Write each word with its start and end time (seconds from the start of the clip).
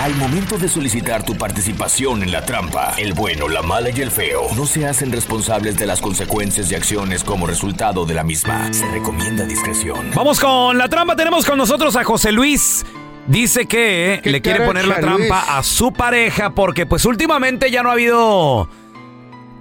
Al 0.00 0.14
momento 0.16 0.58
de 0.58 0.68
solicitar 0.68 1.24
tu 1.24 1.34
participación 1.36 2.22
en 2.22 2.30
la 2.30 2.44
trampa, 2.44 2.94
el 2.98 3.12
bueno, 3.14 3.48
la 3.48 3.62
mala 3.62 3.90
y 3.90 4.00
el 4.02 4.10
feo 4.10 4.42
no 4.54 4.66
se 4.66 4.86
hacen 4.86 5.10
responsables 5.10 5.76
de 5.78 5.86
las 5.86 6.00
consecuencias 6.00 6.70
y 6.70 6.74
acciones 6.74 7.24
como 7.24 7.46
resultado 7.46 8.04
de 8.04 8.14
la 8.14 8.22
misma. 8.22 8.72
Se 8.72 8.86
recomienda 8.90 9.44
discreción. 9.46 10.10
Vamos 10.14 10.38
con 10.38 10.78
la 10.78 10.88
trampa. 10.88 11.16
Tenemos 11.16 11.44
con 11.44 11.58
nosotros 11.58 11.96
a 11.96 12.04
José 12.04 12.30
Luis. 12.30 12.84
Dice 13.26 13.66
que 13.66 14.20
¿Qué 14.22 14.30
le 14.30 14.40
quiere 14.42 14.64
poner 14.64 14.86
la 14.86 15.00
Luis? 15.00 15.28
trampa 15.28 15.58
a 15.58 15.62
su 15.64 15.92
pareja 15.92 16.50
porque 16.54 16.86
pues 16.86 17.04
últimamente 17.04 17.70
ya 17.72 17.82
no 17.82 17.88
ha 17.88 17.92
habido 17.94 18.68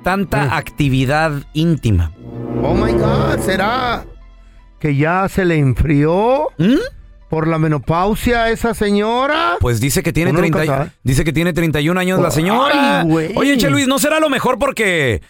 tanta 0.04 0.56
actividad 0.58 1.32
íntima. 1.54 2.12
Oh 2.62 2.76
my 2.76 2.92
God, 2.92 3.40
¿será 3.44 4.06
que 4.80 4.96
ya 4.96 5.28
se 5.30 5.46
le 5.46 5.58
enfrió 5.58 6.50
¿Mm? 6.60 6.76
Por 7.36 7.48
la 7.50 7.60
menopausia 7.60 8.44
a 8.44 8.50
esa 8.50 8.74
señora? 8.74 9.58
Pues 9.60 9.82
dice 9.82 10.02
que 10.04 10.14
tiene 10.14 10.32
Uno 10.32 10.40
nunca 10.42 10.60
30, 10.60 10.78
sabe. 10.78 10.92
dice 11.04 11.26
que 11.26 11.34
tiene 11.34 11.52
31 11.52 12.00
años 12.00 12.22
la 12.22 12.32
señora. 12.32 13.02
Ay, 13.02 13.08
güey. 13.08 13.32
Oye, 13.36 13.58
Che 13.58 13.70
Luis, 13.70 13.88
¿no 13.88 14.00
será 14.00 14.22
lo 14.22 14.30
mejor 14.30 14.58
porque 14.58 15.22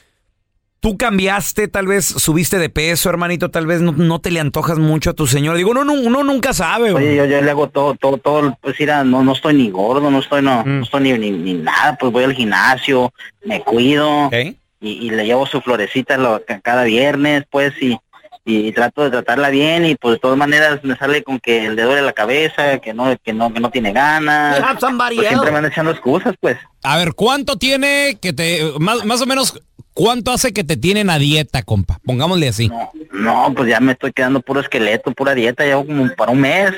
tú 0.82 0.98
cambiaste, 0.98 1.68
tal 1.68 1.88
vez 1.88 2.06
subiste 2.06 2.60
de 2.60 2.70
peso, 2.70 3.10
hermanito, 3.10 3.50
tal 3.50 3.66
vez 3.66 3.82
no, 3.82 3.92
no 3.92 4.20
te 4.22 4.30
le 4.30 4.40
antojas 4.40 4.78
mucho 4.78 5.10
a 5.10 5.14
tu 5.14 5.26
señora? 5.26 5.58
Digo, 5.58 5.72
uno, 5.72 5.84
no- 5.84 5.94
uno 5.94 6.24
nunca 6.24 6.54
sabe. 6.54 6.92
güey. 6.92 7.06
Oye, 7.08 7.16
yo, 7.16 7.26
yo 7.26 7.42
le 7.42 7.50
hago 7.50 7.70
todo, 7.70 7.96
todo, 7.96 8.20
todo, 8.20 8.56
pues 8.62 8.76
mira, 8.80 9.04
no, 9.04 9.24
no 9.24 9.34
estoy 9.34 9.56
ni 9.56 9.72
gordo, 9.72 10.12
no 10.12 10.20
estoy, 10.20 10.44
no, 10.44 10.62
Mm. 10.64 10.78
no 10.78 10.84
estoy 10.84 11.02
ni, 11.02 11.14
ni, 11.18 11.32
ni 11.32 11.54
nada, 11.56 11.98
pues 12.00 12.12
voy 12.12 12.24
al 12.26 12.34
gimnasio, 12.36 13.12
me 13.46 13.62
cuido 13.62 14.28
Ok. 14.28 14.34
y, 14.80 14.90
y 15.08 15.10
le 15.10 15.26
llevo 15.26 15.48
su 15.48 15.60
florecita 15.60 16.18
lo- 16.18 16.44
ca- 16.46 16.60
cada 16.62 16.84
viernes, 16.84 17.46
pues, 17.50 17.74
y, 17.82 17.98
y 18.47 18.72
trato 18.73 19.03
de 19.03 19.09
tratarla 19.09 19.50
bien 19.50 19.85
y 19.88 19.95
pues 19.95 20.13
de 20.16 20.19
todas 20.19 20.38
maneras 20.38 20.79
me 20.83 20.95
sale 20.95 21.23
con 21.23 21.39
que 21.39 21.67
le 21.72 21.81
duele 21.81 22.03
la 22.03 22.13
cabeza, 22.13 22.78
que 22.78 22.94
no, 22.94 23.17
que 23.23 23.33
no, 23.33 23.51
que 23.51 23.59
no 23.59 23.72
tiene 23.72 23.91
ganas. 23.91 24.59
Pues 24.79 25.19
siempre 25.19 25.51
me 25.51 25.57
andan 25.57 25.72
echando 25.72 25.91
excusas, 25.91 26.35
pues. 26.39 26.57
A 26.83 26.97
ver, 26.97 27.13
¿cuánto 27.16 27.57
tiene 27.57 28.19
que 28.22 28.33
te, 28.33 28.61
más, 28.79 29.03
más 29.03 29.19
o 29.22 29.25
menos, 29.25 29.59
cuánto 29.95 30.31
hace 30.31 30.53
que 30.53 30.63
te 30.63 30.78
tienen 30.78 31.09
a 31.09 31.17
dieta, 31.17 31.63
compa? 31.63 32.00
Pongámosle 32.06 32.47
así. 32.47 32.69
No, 33.11 33.51
pues 33.56 33.67
ya 33.67 33.79
me 33.79 33.94
estoy 33.94 34.13
quedando 34.13 34.41
puro 34.41 34.59
esqueleto, 34.59 35.12
pura 35.12 35.33
dieta, 35.33 35.63
llevo 35.66 35.85
como 35.88 36.07
para 36.16 36.31
un 36.31 36.41
mes. 36.41 36.72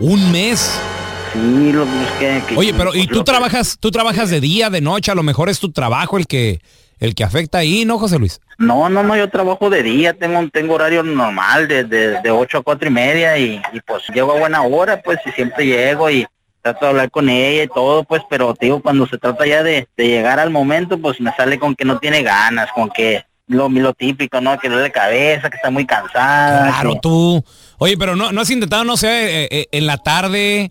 Un 0.00 0.32
mes. 0.32 0.80
Sí, 1.32 1.72
lo 1.72 1.84
pues, 1.86 2.10
que, 2.18 2.42
que- 2.48 2.56
Oye, 2.56 2.74
pero 2.74 2.94
¿y 2.94 3.06
tú 3.06 3.18
lo 3.18 3.24
que- 3.24 3.30
trabajas, 3.30 3.76
tú 3.78 3.90
trabajas 3.92 4.30
de 4.30 4.40
día, 4.40 4.68
de 4.68 4.80
noche? 4.80 5.12
A 5.12 5.14
lo 5.14 5.22
mejor 5.22 5.48
es 5.48 5.60
tu 5.60 5.70
trabajo 5.70 6.18
el 6.18 6.26
que, 6.26 6.60
el 7.02 7.16
que 7.16 7.24
afecta 7.24 7.58
ahí, 7.58 7.84
¿no, 7.84 7.98
José 7.98 8.18
Luis? 8.18 8.40
No, 8.58 8.88
no, 8.88 9.02
no, 9.02 9.16
yo 9.16 9.28
trabajo 9.28 9.68
de 9.70 9.82
día, 9.82 10.14
tengo 10.14 10.48
tengo 10.52 10.74
horario 10.74 11.02
normal 11.02 11.66
de, 11.66 11.82
de, 11.82 12.20
de 12.20 12.30
8 12.30 12.58
a 12.58 12.62
cuatro 12.62 12.88
y 12.88 12.92
media 12.92 13.36
y, 13.36 13.60
y, 13.72 13.80
pues 13.80 14.04
llego 14.14 14.32
a 14.32 14.38
buena 14.38 14.62
hora, 14.62 15.02
pues 15.02 15.18
y 15.26 15.32
siempre 15.32 15.66
llego 15.66 16.08
y 16.08 16.24
trato 16.62 16.84
de 16.84 16.90
hablar 16.90 17.10
con 17.10 17.28
ella 17.28 17.64
y 17.64 17.66
todo, 17.68 18.04
pues, 18.04 18.22
pero 18.30 18.54
te 18.54 18.66
digo, 18.66 18.80
cuando 18.80 19.04
se 19.08 19.18
trata 19.18 19.44
ya 19.44 19.64
de, 19.64 19.88
de 19.96 20.06
llegar 20.06 20.38
al 20.38 20.50
momento, 20.50 20.96
pues 20.96 21.20
me 21.20 21.32
sale 21.34 21.58
con 21.58 21.74
que 21.74 21.84
no 21.84 21.98
tiene 21.98 22.22
ganas, 22.22 22.70
con 22.72 22.88
que 22.88 23.24
lo, 23.48 23.68
lo 23.68 23.92
típico, 23.94 24.40
¿no? 24.40 24.56
Que 24.60 24.68
le 24.68 24.76
duele 24.76 24.92
cabeza, 24.92 25.50
que 25.50 25.56
está 25.56 25.70
muy 25.70 25.84
cansada. 25.84 26.68
Claro, 26.68 26.92
que- 26.94 27.00
tú. 27.00 27.44
Oye, 27.78 27.96
pero 27.98 28.14
no, 28.14 28.30
no 28.30 28.40
has 28.42 28.50
intentado, 28.50 28.84
no 28.84 28.96
sé, 28.96 29.42
eh, 29.42 29.48
eh, 29.50 29.66
en 29.72 29.86
la 29.88 29.98
tarde. 29.98 30.70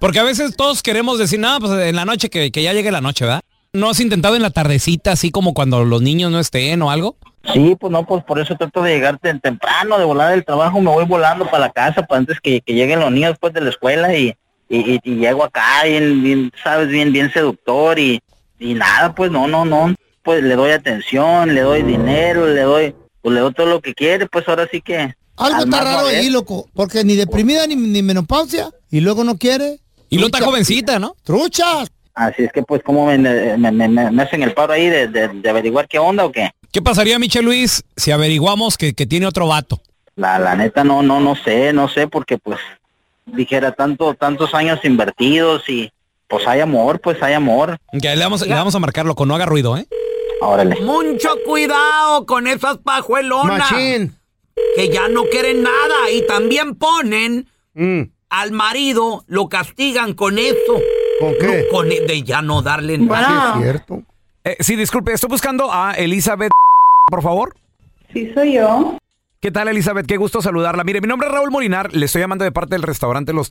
Porque 0.00 0.18
a 0.18 0.24
veces 0.24 0.56
todos 0.56 0.82
queremos 0.82 1.20
decir, 1.20 1.38
no, 1.38 1.58
pues 1.60 1.70
en 1.72 1.94
la 1.94 2.04
noche, 2.04 2.30
que, 2.30 2.50
que 2.50 2.62
ya 2.64 2.72
llegue 2.72 2.90
la 2.90 3.00
noche, 3.00 3.24
¿verdad? 3.24 3.42
¿No 3.72 3.90
has 3.90 4.00
intentado 4.00 4.34
en 4.36 4.42
la 4.42 4.50
tardecita, 4.50 5.12
así 5.12 5.30
como 5.30 5.52
cuando 5.54 5.84
los 5.84 6.00
niños 6.02 6.32
no 6.32 6.40
estén 6.40 6.80
o 6.82 6.90
algo? 6.90 7.16
Sí, 7.52 7.76
pues 7.78 7.92
no, 7.92 8.06
pues 8.06 8.24
por 8.24 8.38
eso 8.40 8.56
trato 8.56 8.82
de 8.82 8.94
llegar 8.94 9.18
tem- 9.20 9.40
temprano, 9.40 9.98
de 9.98 10.04
volar 10.04 10.30
del 10.30 10.44
trabajo, 10.44 10.80
me 10.80 10.90
voy 10.90 11.04
volando 11.04 11.44
para 11.46 11.60
la 11.66 11.70
casa 11.70 12.02
para 12.06 12.18
antes 12.18 12.40
que, 12.40 12.60
que 12.62 12.74
lleguen 12.74 13.00
los 13.00 13.12
niños 13.12 13.30
después 13.32 13.52
de 13.52 13.60
la 13.60 13.70
escuela 13.70 14.14
y, 14.16 14.34
y, 14.68 14.94
y- 14.94 15.00
y 15.04 15.14
llego 15.16 15.44
acá 15.44 15.84
bien, 15.84 16.22
bien, 16.22 16.52
sabes, 16.62 16.88
bien, 16.88 17.12
bien 17.12 17.30
seductor 17.32 17.98
y, 17.98 18.20
y 18.58 18.74
nada, 18.74 19.14
pues 19.14 19.30
no, 19.30 19.46
no, 19.46 19.64
no, 19.64 19.94
pues 20.22 20.42
le 20.42 20.56
doy 20.56 20.72
atención, 20.72 21.54
le 21.54 21.60
doy 21.60 21.82
dinero, 21.82 22.46
le 22.48 22.62
doy, 22.62 22.94
pues 23.22 23.34
le 23.34 23.40
doy 23.40 23.52
todo 23.54 23.66
lo 23.66 23.80
que 23.80 23.94
quiere, 23.94 24.26
pues 24.26 24.48
ahora 24.48 24.66
sí 24.70 24.80
que... 24.80 25.14
Algo 25.36 25.58
al 25.58 25.64
está 25.64 25.84
raro 25.84 26.06
ahí, 26.08 26.30
loco. 26.30 26.68
Porque 26.74 27.04
ni 27.04 27.14
deprimida 27.14 27.64
ni, 27.66 27.76
ni 27.76 28.02
menopausia. 28.02 28.70
Y 28.90 28.98
luego 28.98 29.22
no 29.22 29.38
quiere. 29.38 29.78
Y 30.10 30.16
no 30.16 30.26
está 30.26 30.40
jovencita, 30.40 30.98
¿no? 30.98 31.14
¡Truchas! 31.22 31.88
Así 32.18 32.42
es 32.42 32.50
que 32.52 32.62
pues 32.62 32.82
como 32.82 33.06
me, 33.06 33.16
me, 33.16 33.56
me- 33.70 33.88
me- 33.88 34.10
me 34.10 34.22
hacen 34.24 34.42
el 34.42 34.52
paro 34.52 34.72
ahí 34.72 34.88
de, 34.88 35.06
de- 35.06 35.28
de 35.28 35.50
averiguar 35.50 35.86
qué 35.86 35.98
onda 36.00 36.24
o 36.24 36.32
qué. 36.32 36.50
¿Qué 36.72 36.82
pasaría, 36.82 37.16
Michel 37.18 37.44
Luis, 37.44 37.84
si 37.96 38.10
averiguamos 38.10 38.76
que, 38.76 38.92
que 38.92 39.06
tiene 39.06 39.26
otro 39.26 39.46
vato? 39.46 39.80
La, 40.16 40.38
la 40.40 40.56
neta 40.56 40.82
no, 40.82 41.00
no, 41.02 41.20
no 41.20 41.36
sé, 41.36 41.72
no 41.72 41.88
sé, 41.88 42.08
porque 42.08 42.36
pues 42.38 42.58
dijera 43.26 43.70
tanto, 43.70 44.14
tantos 44.14 44.52
años 44.52 44.80
invertidos 44.84 45.68
y 45.68 45.92
pues 46.26 46.44
hay 46.48 46.58
amor, 46.60 47.00
pues 47.00 47.22
hay 47.22 47.34
amor. 47.34 47.78
Que 48.02 48.16
le 48.16 48.22
vamos, 48.24 48.44
le 48.46 48.52
vamos 48.54 48.74
a 48.74 48.78
marcarlo 48.80 49.14
con 49.14 49.28
no 49.28 49.36
haga 49.36 49.46
ruido, 49.46 49.76
¿eh? 49.76 49.86
Órale. 50.40 50.80
Mucho 50.80 51.30
cuidado 51.46 52.26
con 52.26 52.46
esas 52.48 52.78
pajuelonas. 52.78 53.70
Machín. 53.70 54.16
Que 54.74 54.88
ya 54.88 55.06
no 55.08 55.22
quieren 55.30 55.62
nada 55.62 56.10
y 56.12 56.26
también 56.26 56.74
ponen 56.74 57.46
Mm. 57.74 58.10
al 58.30 58.50
marido 58.50 59.22
lo 59.28 59.48
castigan 59.48 60.14
con 60.14 60.38
eso. 60.40 60.80
¿Con 61.20 61.34
qué? 61.40 61.66
No, 61.70 61.76
con 61.76 61.88
de 61.88 62.22
ya 62.22 62.42
no 62.42 62.62
darle 62.62 62.96
Sí, 62.96 63.02
nada. 63.02 63.54
es 63.56 63.62
cierto. 63.62 64.02
Eh, 64.44 64.56
sí, 64.60 64.76
disculpe, 64.76 65.12
estoy 65.12 65.28
buscando 65.28 65.72
a 65.72 65.92
Elizabeth, 65.92 66.50
por 67.06 67.22
favor. 67.22 67.54
Sí, 68.12 68.30
soy 68.34 68.54
yo. 68.54 68.96
¿Qué 69.40 69.50
tal, 69.50 69.68
Elizabeth? 69.68 70.06
Qué 70.06 70.16
gusto 70.16 70.42
saludarla. 70.42 70.84
Mire, 70.84 71.00
mi 71.00 71.06
nombre 71.08 71.28
es 71.28 71.34
Raúl 71.34 71.50
Molinar, 71.50 71.92
le 71.92 72.06
estoy 72.06 72.20
llamando 72.20 72.44
de 72.44 72.52
parte 72.52 72.74
del 72.74 72.82
restaurante 72.82 73.32
Los 73.32 73.50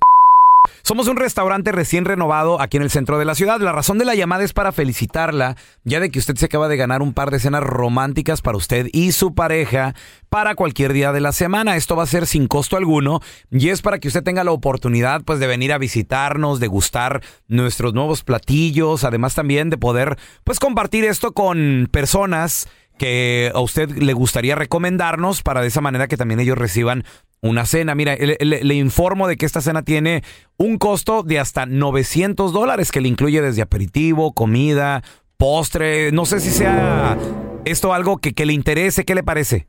Somos 0.83 1.07
un 1.07 1.17
restaurante 1.17 1.71
recién 1.71 2.05
renovado 2.05 2.61
aquí 2.61 2.77
en 2.77 2.83
el 2.83 2.89
centro 2.89 3.17
de 3.17 3.25
la 3.25 3.35
ciudad. 3.35 3.59
La 3.59 3.71
razón 3.71 3.97
de 3.97 4.05
la 4.05 4.15
llamada 4.15 4.43
es 4.43 4.53
para 4.53 4.71
felicitarla, 4.71 5.55
ya 5.83 5.99
de 5.99 6.09
que 6.09 6.19
usted 6.19 6.35
se 6.35 6.45
acaba 6.45 6.67
de 6.67 6.77
ganar 6.77 7.01
un 7.01 7.13
par 7.13 7.31
de 7.31 7.39
cenas 7.39 7.63
románticas 7.63 8.41
para 8.41 8.57
usted 8.57 8.87
y 8.93 9.11
su 9.11 9.35
pareja 9.35 9.95
para 10.29 10.55
cualquier 10.55 10.93
día 10.93 11.11
de 11.11 11.21
la 11.21 11.31
semana. 11.31 11.75
Esto 11.75 11.95
va 11.95 12.03
a 12.03 12.07
ser 12.07 12.27
sin 12.27 12.47
costo 12.47 12.77
alguno 12.77 13.21
y 13.51 13.69
es 13.69 13.81
para 13.81 13.99
que 13.99 14.07
usted 14.07 14.23
tenga 14.23 14.43
la 14.43 14.51
oportunidad 14.51 15.23
pues 15.23 15.39
de 15.39 15.47
venir 15.47 15.73
a 15.73 15.77
visitarnos, 15.77 16.59
de 16.59 16.67
gustar 16.67 17.21
nuestros 17.47 17.93
nuevos 17.93 18.23
platillos, 18.23 19.03
además 19.03 19.35
también 19.35 19.69
de 19.69 19.77
poder 19.77 20.17
pues 20.43 20.59
compartir 20.59 21.05
esto 21.05 21.33
con 21.33 21.87
personas 21.91 22.67
que 22.97 23.51
a 23.53 23.59
usted 23.59 23.89
le 23.91 24.13
gustaría 24.13 24.55
recomendarnos 24.55 25.43
para 25.43 25.61
de 25.61 25.67
esa 25.67 25.81
manera 25.81 26.07
que 26.07 26.17
también 26.17 26.39
ellos 26.39 26.57
reciban 26.57 27.03
una 27.41 27.65
cena. 27.65 27.93
Mira, 27.95 28.15
le, 28.15 28.37
le- 28.39 28.63
le 28.63 28.73
informo 28.75 29.27
de 29.27 29.37
que 29.37 29.45
esta 29.45 29.61
cena 29.61 29.83
tiene 29.83 30.23
un 30.57 30.77
costo 30.77 31.23
de 31.23 31.39
hasta 31.39 31.65
900 31.65 32.51
dólares 32.53 32.91
que 32.91 33.01
le 33.01 33.07
incluye 33.09 33.41
desde 33.41 33.61
aperitivo, 33.61 34.33
comida, 34.33 35.03
postre. 35.37 36.11
No 36.11 36.25
sé 36.25 36.39
si 36.39 36.49
sea 36.49 37.17
esto 37.65 37.93
algo 37.93 38.17
que, 38.17 38.33
que 38.33 38.45
le 38.45 38.53
interese. 38.53 39.05
¿Qué 39.05 39.13
le 39.15 39.23
parece? 39.23 39.67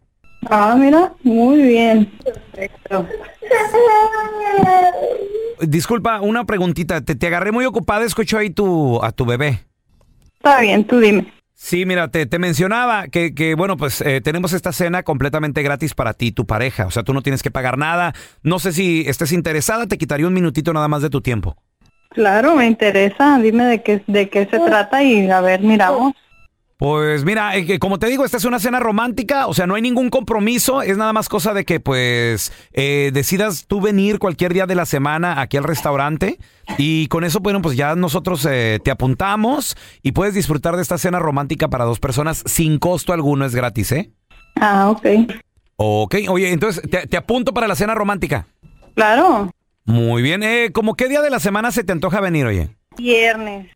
Ah, 0.48 0.76
mira, 0.78 1.12
muy 1.24 1.60
bien. 1.60 2.10
Perfecto. 2.24 3.06
Disculpa, 5.60 6.20
una 6.20 6.44
preguntita. 6.44 7.00
Te, 7.00 7.14
te 7.16 7.26
agarré 7.26 7.52
muy 7.52 7.64
ocupada. 7.64 8.04
Escucho 8.04 8.38
ahí 8.38 8.50
tu, 8.50 9.02
a 9.02 9.12
tu 9.12 9.24
bebé. 9.26 9.64
Está 10.36 10.60
bien, 10.60 10.84
tú 10.86 11.00
dime. 11.00 11.32
Sí, 11.60 11.84
mira, 11.84 12.06
te, 12.06 12.24
te 12.24 12.38
mencionaba 12.38 13.08
que, 13.08 13.34
que, 13.34 13.56
bueno, 13.56 13.76
pues 13.76 14.00
eh, 14.02 14.20
tenemos 14.20 14.52
esta 14.52 14.72
cena 14.72 15.02
completamente 15.02 15.60
gratis 15.64 15.92
para 15.92 16.14
ti 16.14 16.26
y 16.28 16.32
tu 16.32 16.46
pareja. 16.46 16.86
O 16.86 16.92
sea, 16.92 17.02
tú 17.02 17.12
no 17.12 17.20
tienes 17.20 17.42
que 17.42 17.50
pagar 17.50 17.78
nada. 17.78 18.14
No 18.44 18.60
sé 18.60 18.72
si 18.72 19.04
estés 19.08 19.32
interesada, 19.32 19.88
te 19.88 19.98
quitaría 19.98 20.28
un 20.28 20.34
minutito 20.34 20.72
nada 20.72 20.86
más 20.86 21.02
de 21.02 21.10
tu 21.10 21.20
tiempo. 21.20 21.56
Claro, 22.10 22.54
me 22.54 22.64
interesa. 22.64 23.40
Dime 23.40 23.64
de 23.64 23.82
qué, 23.82 24.04
de 24.06 24.28
qué 24.30 24.46
se 24.46 24.60
trata 24.60 25.02
y 25.02 25.28
a 25.28 25.40
ver, 25.40 25.60
miramos. 25.60 26.14
Pues 26.78 27.24
mira, 27.24 27.56
eh, 27.56 27.80
como 27.80 27.98
te 27.98 28.06
digo, 28.06 28.24
esta 28.24 28.36
es 28.36 28.44
una 28.44 28.60
cena 28.60 28.78
romántica, 28.78 29.48
o 29.48 29.54
sea, 29.54 29.66
no 29.66 29.74
hay 29.74 29.82
ningún 29.82 30.10
compromiso, 30.10 30.80
es 30.80 30.96
nada 30.96 31.12
más 31.12 31.28
cosa 31.28 31.52
de 31.52 31.64
que 31.64 31.80
pues 31.80 32.52
eh, 32.72 33.10
decidas 33.12 33.66
tú 33.66 33.80
venir 33.80 34.20
cualquier 34.20 34.54
día 34.54 34.64
de 34.64 34.76
la 34.76 34.86
semana 34.86 35.40
aquí 35.40 35.56
al 35.56 35.64
restaurante 35.64 36.38
y 36.78 37.08
con 37.08 37.24
eso, 37.24 37.40
bueno, 37.40 37.60
pues 37.62 37.76
ya 37.76 37.96
nosotros 37.96 38.46
eh, 38.48 38.78
te 38.84 38.92
apuntamos 38.92 39.76
y 40.04 40.12
puedes 40.12 40.34
disfrutar 40.34 40.76
de 40.76 40.82
esta 40.82 40.98
cena 40.98 41.18
romántica 41.18 41.66
para 41.66 41.84
dos 41.84 41.98
personas 41.98 42.44
sin 42.46 42.78
costo 42.78 43.12
alguno, 43.12 43.44
es 43.44 43.56
gratis, 43.56 43.90
¿eh? 43.90 44.12
Ah, 44.54 44.88
ok. 44.88 45.04
Ok, 45.74 46.14
oye, 46.28 46.52
entonces 46.52 46.88
te, 46.88 47.08
te 47.08 47.16
apunto 47.16 47.52
para 47.52 47.66
la 47.66 47.74
cena 47.74 47.96
romántica. 47.96 48.46
Claro. 48.94 49.50
Muy 49.84 50.22
bien, 50.22 50.44
eh, 50.44 50.70
¿cómo 50.72 50.94
qué 50.94 51.08
día 51.08 51.22
de 51.22 51.30
la 51.30 51.40
semana 51.40 51.72
se 51.72 51.82
te 51.82 51.90
antoja 51.90 52.20
venir, 52.20 52.46
oye? 52.46 52.76
Viernes. 52.96 53.66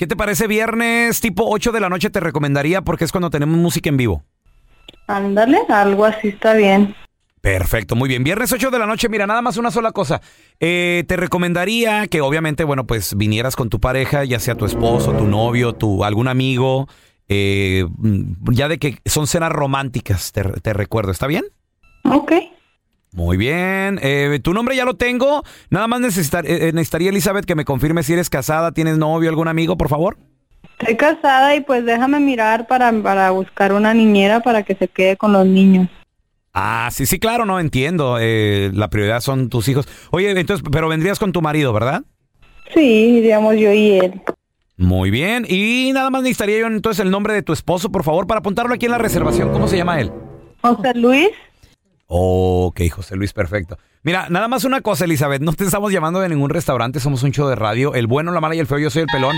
¿Qué 0.00 0.06
te 0.06 0.16
parece 0.16 0.46
viernes 0.46 1.20
tipo 1.20 1.44
8 1.46 1.72
de 1.72 1.80
la 1.80 1.90
noche? 1.90 2.08
Te 2.08 2.20
recomendaría 2.20 2.80
porque 2.80 3.04
es 3.04 3.12
cuando 3.12 3.28
tenemos 3.28 3.58
música 3.58 3.90
en 3.90 3.98
vivo. 3.98 4.24
Ándale, 5.06 5.58
algo 5.68 6.06
así 6.06 6.28
está 6.28 6.54
bien. 6.54 6.94
Perfecto, 7.42 7.96
muy 7.96 8.08
bien. 8.08 8.24
Viernes 8.24 8.50
8 8.50 8.70
de 8.70 8.78
la 8.78 8.86
noche, 8.86 9.10
mira, 9.10 9.26
nada 9.26 9.42
más 9.42 9.58
una 9.58 9.70
sola 9.70 9.92
cosa. 9.92 10.22
Eh, 10.58 11.04
te 11.06 11.18
recomendaría 11.18 12.06
que 12.06 12.22
obviamente, 12.22 12.64
bueno, 12.64 12.86
pues 12.86 13.14
vinieras 13.14 13.56
con 13.56 13.68
tu 13.68 13.78
pareja, 13.78 14.24
ya 14.24 14.40
sea 14.40 14.54
tu 14.54 14.64
esposo, 14.64 15.12
tu 15.12 15.26
novio, 15.26 15.74
tu 15.74 16.02
algún 16.02 16.28
amigo, 16.28 16.88
eh, 17.28 17.84
mm, 17.98 18.52
ya 18.52 18.68
de 18.68 18.78
que 18.78 19.00
son 19.04 19.26
cenas 19.26 19.52
románticas, 19.52 20.32
te, 20.32 20.44
te 20.44 20.72
recuerdo, 20.72 21.12
¿está 21.12 21.26
bien? 21.26 21.44
Ok. 22.04 22.32
Muy 23.12 23.36
bien. 23.36 23.98
Eh, 24.02 24.38
tu 24.42 24.52
nombre 24.54 24.76
ya 24.76 24.84
lo 24.84 24.94
tengo. 24.94 25.42
Nada 25.68 25.88
más 25.88 26.00
necesitar- 26.00 26.46
eh, 26.46 26.68
eh, 26.68 26.72
necesitaría, 26.72 27.10
Elizabeth, 27.10 27.44
que 27.44 27.54
me 27.56 27.64
confirme 27.64 28.02
si 28.02 28.12
eres 28.12 28.30
casada, 28.30 28.72
tienes 28.72 28.98
novio, 28.98 29.28
algún 29.28 29.48
amigo, 29.48 29.76
por 29.76 29.88
favor. 29.88 30.16
Estoy 30.78 30.96
casada 30.96 31.54
y 31.56 31.60
pues 31.60 31.84
déjame 31.84 32.20
mirar 32.20 32.66
para, 32.66 32.92
para 33.02 33.30
buscar 33.32 33.72
una 33.72 33.92
niñera 33.92 34.40
para 34.40 34.62
que 34.62 34.74
se 34.74 34.88
quede 34.88 35.16
con 35.16 35.32
los 35.32 35.44
niños. 35.46 35.88
Ah, 36.54 36.88
sí, 36.92 37.04
sí, 37.06 37.18
claro, 37.18 37.44
no 37.44 37.60
entiendo. 37.60 38.16
Eh, 38.20 38.70
la 38.74 38.88
prioridad 38.88 39.20
son 39.20 39.48
tus 39.50 39.68
hijos. 39.68 39.86
Oye, 40.10 40.30
entonces, 40.30 40.64
pero 40.72 40.88
vendrías 40.88 41.18
con 41.18 41.32
tu 41.32 41.42
marido, 41.42 41.72
¿verdad? 41.72 42.02
Sí, 42.74 43.20
digamos 43.20 43.56
yo 43.56 43.72
y 43.72 43.98
él. 43.98 44.20
Muy 44.76 45.10
bien. 45.10 45.44
Y 45.48 45.90
nada 45.92 46.10
más 46.10 46.22
necesitaría 46.22 46.60
yo 46.60 46.66
entonces 46.66 47.04
el 47.04 47.10
nombre 47.10 47.34
de 47.34 47.42
tu 47.42 47.52
esposo, 47.52 47.92
por 47.92 48.02
favor, 48.02 48.26
para 48.26 48.38
apuntarlo 48.40 48.72
aquí 48.74 48.86
en 48.86 48.92
la 48.92 48.98
reservación. 48.98 49.52
¿Cómo 49.52 49.68
se 49.68 49.76
llama 49.76 50.00
él? 50.00 50.10
José 50.62 50.94
Luis. 50.94 51.28
Ok, 52.12 52.80
José 52.90 53.14
Luis, 53.14 53.32
perfecto. 53.32 53.78
Mira, 54.02 54.26
nada 54.30 54.48
más 54.48 54.64
una 54.64 54.80
cosa, 54.80 55.04
Elizabeth. 55.04 55.40
No 55.42 55.52
te 55.52 55.62
estamos 55.64 55.92
llamando 55.92 56.18
de 56.18 56.28
ningún 56.28 56.50
restaurante, 56.50 56.98
somos 56.98 57.22
un 57.22 57.30
show 57.30 57.46
de 57.48 57.54
radio. 57.54 57.94
El 57.94 58.08
bueno, 58.08 58.32
la 58.32 58.40
mala 58.40 58.56
y 58.56 58.58
el 58.58 58.66
feo, 58.66 58.78
yo 58.78 58.90
soy 58.90 59.02
el 59.02 59.08
pelón. 59.08 59.36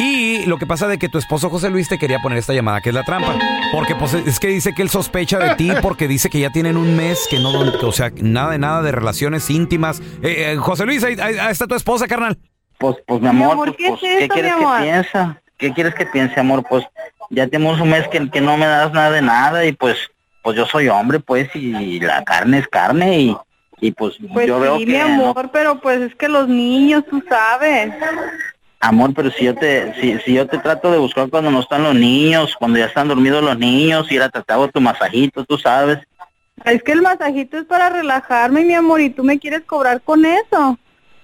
Y 0.00 0.44
lo 0.46 0.58
que 0.58 0.66
pasa 0.66 0.88
de 0.88 0.98
que 0.98 1.08
tu 1.08 1.18
esposo 1.18 1.50
José 1.50 1.70
Luis 1.70 1.88
te 1.88 1.98
quería 1.98 2.18
poner 2.20 2.38
esta 2.38 2.52
llamada, 2.52 2.80
que 2.80 2.88
es 2.88 2.94
la 2.96 3.04
trampa. 3.04 3.36
Porque 3.72 3.94
pues, 3.94 4.14
es 4.14 4.40
que 4.40 4.48
dice 4.48 4.72
que 4.74 4.82
él 4.82 4.88
sospecha 4.88 5.38
de 5.38 5.54
ti 5.54 5.70
porque 5.82 6.08
dice 6.08 6.30
que 6.30 6.40
ya 6.40 6.50
tienen 6.50 6.76
un 6.76 6.96
mes 6.96 7.28
que 7.30 7.38
no, 7.38 7.50
o 7.50 7.92
sea, 7.92 8.10
nada 8.20 8.50
de 8.52 8.58
nada 8.58 8.82
de 8.82 8.90
relaciones 8.90 9.48
íntimas. 9.48 10.00
Eh, 10.22 10.52
eh, 10.52 10.56
José 10.56 10.86
Luis, 10.86 11.04
ahí, 11.04 11.14
ahí- 11.20 11.38
ahí 11.38 11.52
está 11.52 11.68
tu 11.68 11.76
esposa, 11.76 12.08
carnal. 12.08 12.36
Pues, 12.78 12.96
pues 13.06 13.20
mi 13.20 13.28
Mi 13.28 13.42
amor, 13.44 13.66
pues, 13.66 13.76
¿qué 13.76 13.84
es 13.84 13.90
pues, 13.90 14.00
¿qué 14.00 14.18
esto, 14.24 14.34
quieres 14.34 14.52
mi 14.56 14.64
que 14.64 14.82
piensa? 14.82 15.42
¿Qué 15.58 15.72
quieres 15.72 15.94
que 15.94 16.06
piense, 16.06 16.40
amor? 16.40 16.64
Pues 16.68 16.84
ya 17.30 17.46
tenemos 17.46 17.80
un 17.80 17.90
mes 17.90 18.08
que, 18.08 18.28
que 18.30 18.40
no 18.40 18.56
me 18.56 18.66
das 18.66 18.92
nada 18.92 19.10
de 19.12 19.22
nada 19.22 19.64
y 19.64 19.72
pues 19.72 19.96
pues 20.42 20.56
yo 20.56 20.66
soy 20.66 20.88
hombre, 20.88 21.20
pues, 21.20 21.48
y 21.54 22.00
la 22.00 22.22
carne 22.24 22.58
es 22.58 22.68
carne 22.68 23.18
y, 23.20 23.36
y 23.80 23.92
pues, 23.92 24.16
Pues 24.32 24.46
yo 24.46 24.58
veo 24.60 24.78
sí, 24.78 24.86
que... 24.86 24.92
mi 24.92 24.98
no- 24.98 25.04
amor, 25.04 25.50
pero 25.52 25.80
pues 25.80 26.00
es 26.00 26.14
que 26.14 26.28
los 26.28 26.48
niños, 26.48 27.04
tú 27.08 27.22
sabes. 27.28 27.92
amor, 28.80 29.12
pero 29.14 29.30
si 29.30 29.44
yo 29.44 29.54
te 29.54 29.94
si, 30.00 30.18
si 30.20 30.34
yo 30.34 30.46
te 30.46 30.58
trato 30.58 30.90
de 30.90 30.98
buscar 30.98 31.28
cuando 31.28 31.50
no 31.50 31.60
están 31.60 31.82
los 31.82 31.94
niños, 31.94 32.56
cuando 32.58 32.78
ya 32.78 32.86
están 32.86 33.08
dormidos 33.08 33.42
los 33.42 33.58
niños, 33.58 34.10
ir 34.10 34.22
a 34.22 34.28
tratar 34.28 34.70
tu 34.72 34.80
masajito, 34.80 35.44
tú 35.44 35.58
sabes. 35.58 35.98
Es 36.64 36.82
que 36.82 36.92
el 36.92 37.02
masajito 37.02 37.58
es 37.58 37.64
para 37.64 37.88
relajarme, 37.88 38.64
mi 38.64 38.74
amor, 38.74 39.00
y 39.00 39.10
tú 39.10 39.24
me 39.24 39.38
quieres 39.38 39.62
cobrar 39.62 40.00
con 40.02 40.24
eso. 40.26 40.78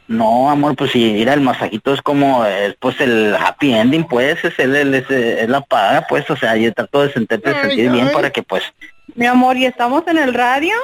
No, 0.09 0.49
amor, 0.49 0.77
pues 0.77 0.93
si 0.93 1.01
ir 1.01 1.29
al 1.29 1.41
masajito 1.41 1.93
es 1.93 2.01
como, 2.01 2.45
eh, 2.47 2.77
pues 2.79 3.01
el 3.01 3.35
happy 3.35 3.73
ending, 3.75 4.05
pues, 4.05 4.43
es, 4.45 4.57
el, 4.59 4.77
el- 4.77 4.95
es, 4.95 5.11
es 5.11 5.49
la 5.49 5.61
paga, 5.63 6.07
pues, 6.09 6.31
o 6.31 6.37
sea, 6.37 6.57
yo 6.57 6.73
trato 6.73 7.03
de 7.03 7.13
sentarte 7.13 7.51
Ay, 7.51 7.61
sentir 7.71 7.91
bien 7.91 8.07
ay. 8.07 8.15
para 8.15 8.31
que, 8.31 8.43
pues, 8.43 8.63
Mi 9.17 9.25
amor, 9.25 9.57
¿y 9.57 9.65
estamos 9.65 10.07
en 10.09 10.19
el 10.19 10.35
radio? 10.35 10.75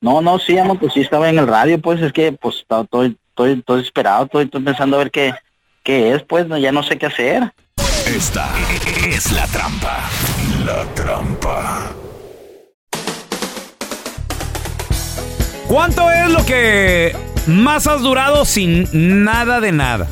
no, 0.00 0.20
no, 0.20 0.38
sí, 0.38 0.56
amor, 0.56 0.78
pues 0.78 0.92
sí 0.92 1.00
estaba 1.00 1.28
en 1.28 1.38
el 1.38 1.48
radio, 1.48 1.80
pues, 1.80 2.00
es 2.00 2.12
que, 2.12 2.30
pues, 2.30 2.64
estoy, 2.70 3.16
estoy, 3.30 3.52
estoy 3.54 3.82
esperado, 3.82 4.26
estoy, 4.26 4.44
estoy 4.44 4.62
pensando 4.62 4.96
a 4.96 5.00
ver 5.00 5.10
qué, 5.10 5.34
qué 5.82 6.14
es, 6.14 6.22
pues, 6.22 6.46
no, 6.46 6.56
ya 6.56 6.70
no 6.70 6.84
sé 6.84 6.98
qué 6.98 7.06
hacer. 7.06 7.52
Esta 8.06 8.48
es 9.08 9.32
la 9.32 9.44
trampa. 9.48 10.08
La 10.64 10.84
trampa. 10.94 11.92
¿Cuánto 15.66 16.10
es 16.10 16.30
lo 16.30 16.46
que 16.46 17.16
más 17.46 17.88
has 17.88 18.02
durado 18.02 18.44
sin 18.44 19.24
nada 19.24 19.60
de 19.60 19.72
nada? 19.72 20.06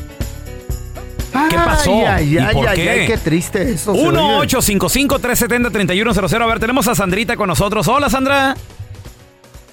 ¿Qué 1.49 1.55
pasó? 1.55 1.91
Ay, 1.91 2.03
ay, 2.07 2.33
¿Y 2.33 2.37
ay, 2.37 2.53
por 2.53 2.67
ay, 2.67 2.75
qué? 2.77 2.89
ay, 2.89 3.07
qué 3.07 3.17
triste 3.17 3.61
eso. 3.71 3.93
se 3.95 4.07
oye. 4.07 4.17
1-855-370-3100. 4.17 6.41
A 6.41 6.45
ver, 6.47 6.59
tenemos 6.59 6.87
a 6.87 6.95
Sandrita 6.95 7.35
con 7.35 7.47
nosotros. 7.47 7.87
Hola, 7.87 8.09
Sandra. 8.09 8.55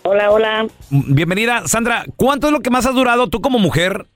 Hola, 0.03 0.31
hola. 0.31 0.67
Bienvenida. 0.91 1.67
Sandra, 1.67 2.05
¿cuánto 2.17 2.49
es 2.49 2.53
lo 2.53 2.61
que 2.61 2.71
más 2.71 2.87
has 2.87 2.95
durado 2.95 3.29
tú 3.29 3.41
como 3.41 3.59
mujer 3.59 4.07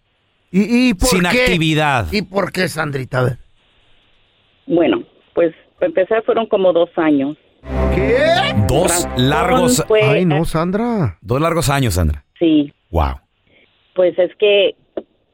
¿Y, 0.51 0.89
y 0.91 0.95
por 0.95 1.09
sin 1.09 1.23
qué? 1.23 1.29
actividad? 1.45 2.07
¿Y 2.13 2.23
por 2.23 2.53
qué, 2.53 2.69
Sandrita? 2.69 3.21
A 3.21 3.25
ver. 3.25 3.39
Bueno, 4.67 5.03
pues 5.35 5.55
para 5.77 5.87
empezar 5.87 6.23
fueron 6.25 6.47
como 6.47 6.73
dos 6.73 6.91
años. 6.97 7.37
¿Qué? 7.95 8.19
Dos 8.69 9.07
largos... 9.17 9.83
fue- 9.89 10.03
Ay, 10.03 10.25
no, 10.25 10.45
Sandra. 10.45 11.19
Dos 11.23 11.41
largos 11.41 11.69
años, 11.71 11.95
Sandra. 11.95 12.25
Sí, 12.39 12.73
Wow. 12.91 13.21
pues 13.95 14.19
es 14.19 14.31
que 14.39 14.77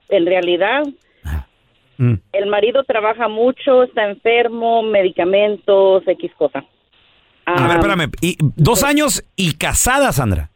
en 0.08 0.26
realidad 0.26 0.82
Mm. 1.96 2.14
el 2.32 2.46
marido 2.46 2.82
trabaja 2.84 3.28
mucho, 3.28 3.84
está 3.84 4.08
enfermo, 4.10 4.82
medicamentos, 4.82 6.02
X 6.06 6.32
cosa. 6.36 6.58
A 7.46 7.52
Ah, 7.52 7.68
ver, 7.68 7.76
espérame. 7.76 8.10
Y, 8.20 8.36
dos 8.40 8.82
años 8.82 9.22
y 9.36 9.54
casada, 9.54 10.12
Sandra. 10.12 10.50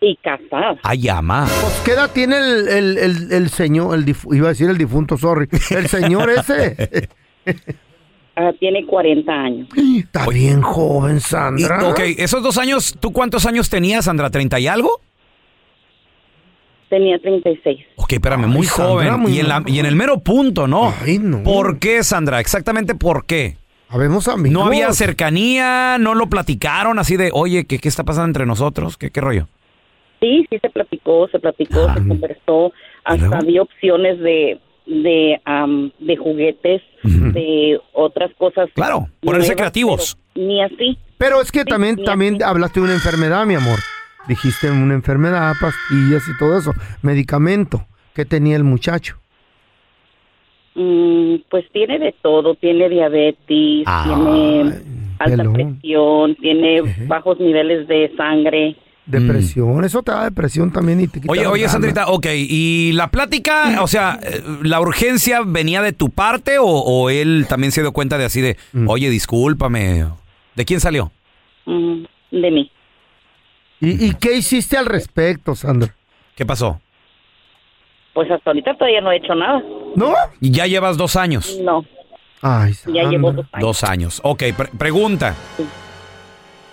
Y 0.00 0.16
casada. 0.16 0.78
Ay, 0.82 1.08
ama. 1.08 1.46
Pues, 1.46 1.82
¿Qué 1.84 1.92
edad 1.92 2.10
tiene 2.12 2.38
el, 2.38 2.68
el, 2.68 2.98
el, 2.98 3.32
el 3.32 3.48
señor? 3.50 3.94
El 3.94 4.04
difu- 4.06 4.34
iba 4.34 4.46
a 4.46 4.50
decir 4.50 4.68
el 4.70 4.78
difunto, 4.78 5.16
sorry. 5.16 5.46
El 5.70 5.86
señor 5.88 6.28
ese. 6.30 7.08
Ah, 8.36 8.52
tiene 8.58 8.86
40 8.86 9.30
años. 9.32 9.68
Está 9.76 10.26
bien 10.28 10.62
joven, 10.62 11.16
Y, 11.16 11.20
Sandra. 11.20 11.88
ok, 11.90 12.00
esos 12.16 12.42
dos 12.42 12.56
años, 12.56 12.96
¿tú 12.98 13.12
cuántos 13.12 13.44
años 13.44 13.68
tenías, 13.68 14.06
Sandra? 14.06 14.30
¿30 14.30 14.58
y 14.62 14.66
algo? 14.66 15.00
Tenía 16.90 17.18
36. 17.18 17.78
Ok, 17.96 18.12
espérame, 18.12 18.46
muy 18.48 18.66
joven. 18.66 19.18
muy 19.20 19.32
y, 19.36 19.40
en 19.40 19.48
la- 19.48 19.62
y 19.66 19.78
en 19.78 19.86
el 19.86 19.96
mero 19.96 20.18
punto, 20.20 20.66
¿no? 20.66 20.92
¿Por 21.44 21.78
qué, 21.78 22.02
Sandra? 22.04 22.40
Exactamente 22.40 22.94
por 22.94 23.24
qué. 23.24 23.56
Habemos 23.88 24.28
amigos. 24.28 24.52
No 24.52 24.66
había 24.66 24.92
cercanía, 24.92 25.96
no 25.98 26.14
lo 26.14 26.28
platicaron 26.28 26.98
así 26.98 27.16
de, 27.16 27.30
oye, 27.32 27.64
¿qué, 27.64 27.78
qué 27.78 27.88
está 27.88 28.04
pasando 28.04 28.26
entre 28.26 28.44
nosotros? 28.44 28.96
¿Qué, 28.98 29.10
qué 29.10 29.20
rollo? 29.20 29.48
Sí, 30.20 30.46
sí 30.50 30.58
se 30.60 30.68
platicó, 30.68 31.28
se 31.28 31.38
platicó, 31.38 31.88
se 31.94 32.06
conversó, 32.06 32.72
hasta 33.04 33.38
había 33.38 33.62
opciones 33.62 34.18
de 34.20 34.60
de 34.86 35.40
am, 35.44 35.92
de 36.00 36.16
juguetes, 36.16 36.82
de 37.04 37.78
otras 37.92 38.32
cosas. 38.36 38.68
Claro, 38.74 39.06
ponerse 39.20 39.48
nuevas, 39.48 39.56
creativos. 39.56 40.18
Ni 40.34 40.60
así. 40.62 40.98
Pero 41.16 41.40
es 41.40 41.52
que 41.52 41.64
también, 41.64 42.02
también 42.02 42.42
hablaste 42.42 42.80
de 42.80 42.84
una 42.86 42.94
enfermedad, 42.94 43.46
mi 43.46 43.54
amor. 43.54 43.78
Dijiste 44.28 44.70
una 44.70 44.94
enfermedad, 44.94 45.54
pastillas 45.60 46.22
y 46.28 46.36
todo 46.38 46.58
eso. 46.58 46.72
Medicamento. 47.02 47.86
¿Qué 48.14 48.24
tenía 48.24 48.56
el 48.56 48.64
muchacho? 48.64 49.16
Mm, 50.74 51.36
pues 51.50 51.64
tiene 51.72 51.98
de 51.98 52.14
todo, 52.22 52.54
tiene 52.54 52.88
diabetes, 52.88 53.84
Ah, 53.86 54.04
tiene 54.06 54.74
alta 55.18 55.52
presión, 55.52 56.36
tiene 56.36 56.82
bajos 57.06 57.40
niveles 57.40 57.88
de 57.88 58.12
sangre. 58.16 58.76
Depresión. 59.06 59.84
Eso 59.84 60.02
te 60.02 60.12
da 60.12 60.24
depresión 60.24 60.70
también 60.70 61.00
y 61.00 61.08
te 61.08 61.20
quita 61.20 61.32
Oye, 61.32 61.44
oye. 61.46 61.68
Sandrita, 61.68 62.06
ok, 62.08 62.26
¿y 62.34 62.92
la 62.92 63.10
plática, 63.10 63.82
o 63.82 63.88
sea, 63.88 64.20
eh, 64.22 64.40
la 64.62 64.80
urgencia 64.80 65.40
venía 65.44 65.82
de 65.82 65.92
tu 65.92 66.10
parte 66.10 66.58
o, 66.58 66.66
o 66.66 67.10
él 67.10 67.46
también 67.48 67.72
se 67.72 67.80
dio 67.80 67.90
cuenta 67.92 68.18
de 68.18 68.26
así 68.26 68.40
de, 68.40 68.56
Mm. 68.72 68.88
oye, 68.88 69.10
discúlpame? 69.10 70.04
¿De 70.54 70.64
quién 70.64 70.78
salió? 70.78 71.10
Mm, 71.66 72.04
de 72.30 72.50
mí. 72.52 72.70
¿Y, 73.80 74.06
y 74.06 74.14
qué 74.14 74.36
hiciste 74.36 74.76
al 74.76 74.86
respecto, 74.86 75.54
Sandra? 75.54 75.94
¿Qué 76.36 76.44
pasó? 76.46 76.80
Pues 78.14 78.30
hasta 78.30 78.50
ahorita 78.50 78.74
todavía 78.76 79.00
no 79.00 79.10
he 79.12 79.16
hecho 79.16 79.34
nada. 79.34 79.62
¿No? 79.96 80.12
Y 80.40 80.50
ya 80.50 80.66
llevas 80.66 80.96
dos 80.96 81.16
años. 81.16 81.58
No, 81.62 81.84
Ay, 82.42 82.72
ya 82.86 83.04
llevo 83.04 83.32
dos 83.32 83.46
años. 83.52 83.60
Dos 83.66 83.84
años. 83.84 84.20
Ok, 84.24 84.42
pre- 84.56 84.68
pregunta. 84.78 85.34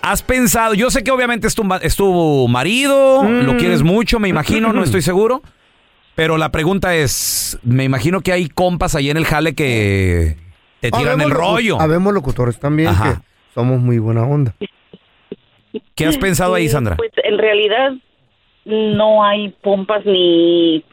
¿Has 0.02 0.22
pensado, 0.22 0.74
yo 0.74 0.90
sé 0.90 1.02
que 1.04 1.10
obviamente 1.10 1.46
es 1.46 1.54
tu, 1.54 1.64
ma- 1.64 1.76
es 1.78 1.96
tu 1.96 2.46
marido, 2.48 3.22
Mm. 3.24 3.44
lo 3.44 3.56
quieres 3.56 3.82
mucho, 3.82 4.18
me 4.18 4.28
imagino, 4.28 4.72
no 4.72 4.82
estoy 4.82 5.02
seguro, 5.02 5.42
pero 6.14 6.38
la 6.38 6.50
pregunta 6.50 6.94
es, 6.94 7.58
me 7.62 7.84
imagino 7.84 8.20
que 8.22 8.32
hay 8.32 8.48
compas 8.48 8.94
ahí 8.94 9.10
en 9.10 9.16
el 9.18 9.26
jale 9.26 9.54
que 9.54 10.36
te 10.80 10.90
tiran 10.90 11.20
Habemos 11.20 11.26
el 11.26 11.30
rollo. 11.32 11.80
Habemos 11.80 12.14
locutores 12.14 12.58
también 12.58 12.88
Ajá. 12.90 13.14
que 13.16 13.20
somos 13.54 13.80
muy 13.80 13.98
buena 13.98 14.22
onda. 14.22 14.54
¿Qué 15.94 16.06
has 16.06 16.16
pensado 16.18 16.54
ahí, 16.54 16.68
Sandra? 16.68 16.96
Pues 16.96 17.10
en 17.24 17.38
realidad 17.38 17.92
no 18.64 19.24
hay 19.24 19.50
pompas 19.62 20.04
ni, 20.04 20.84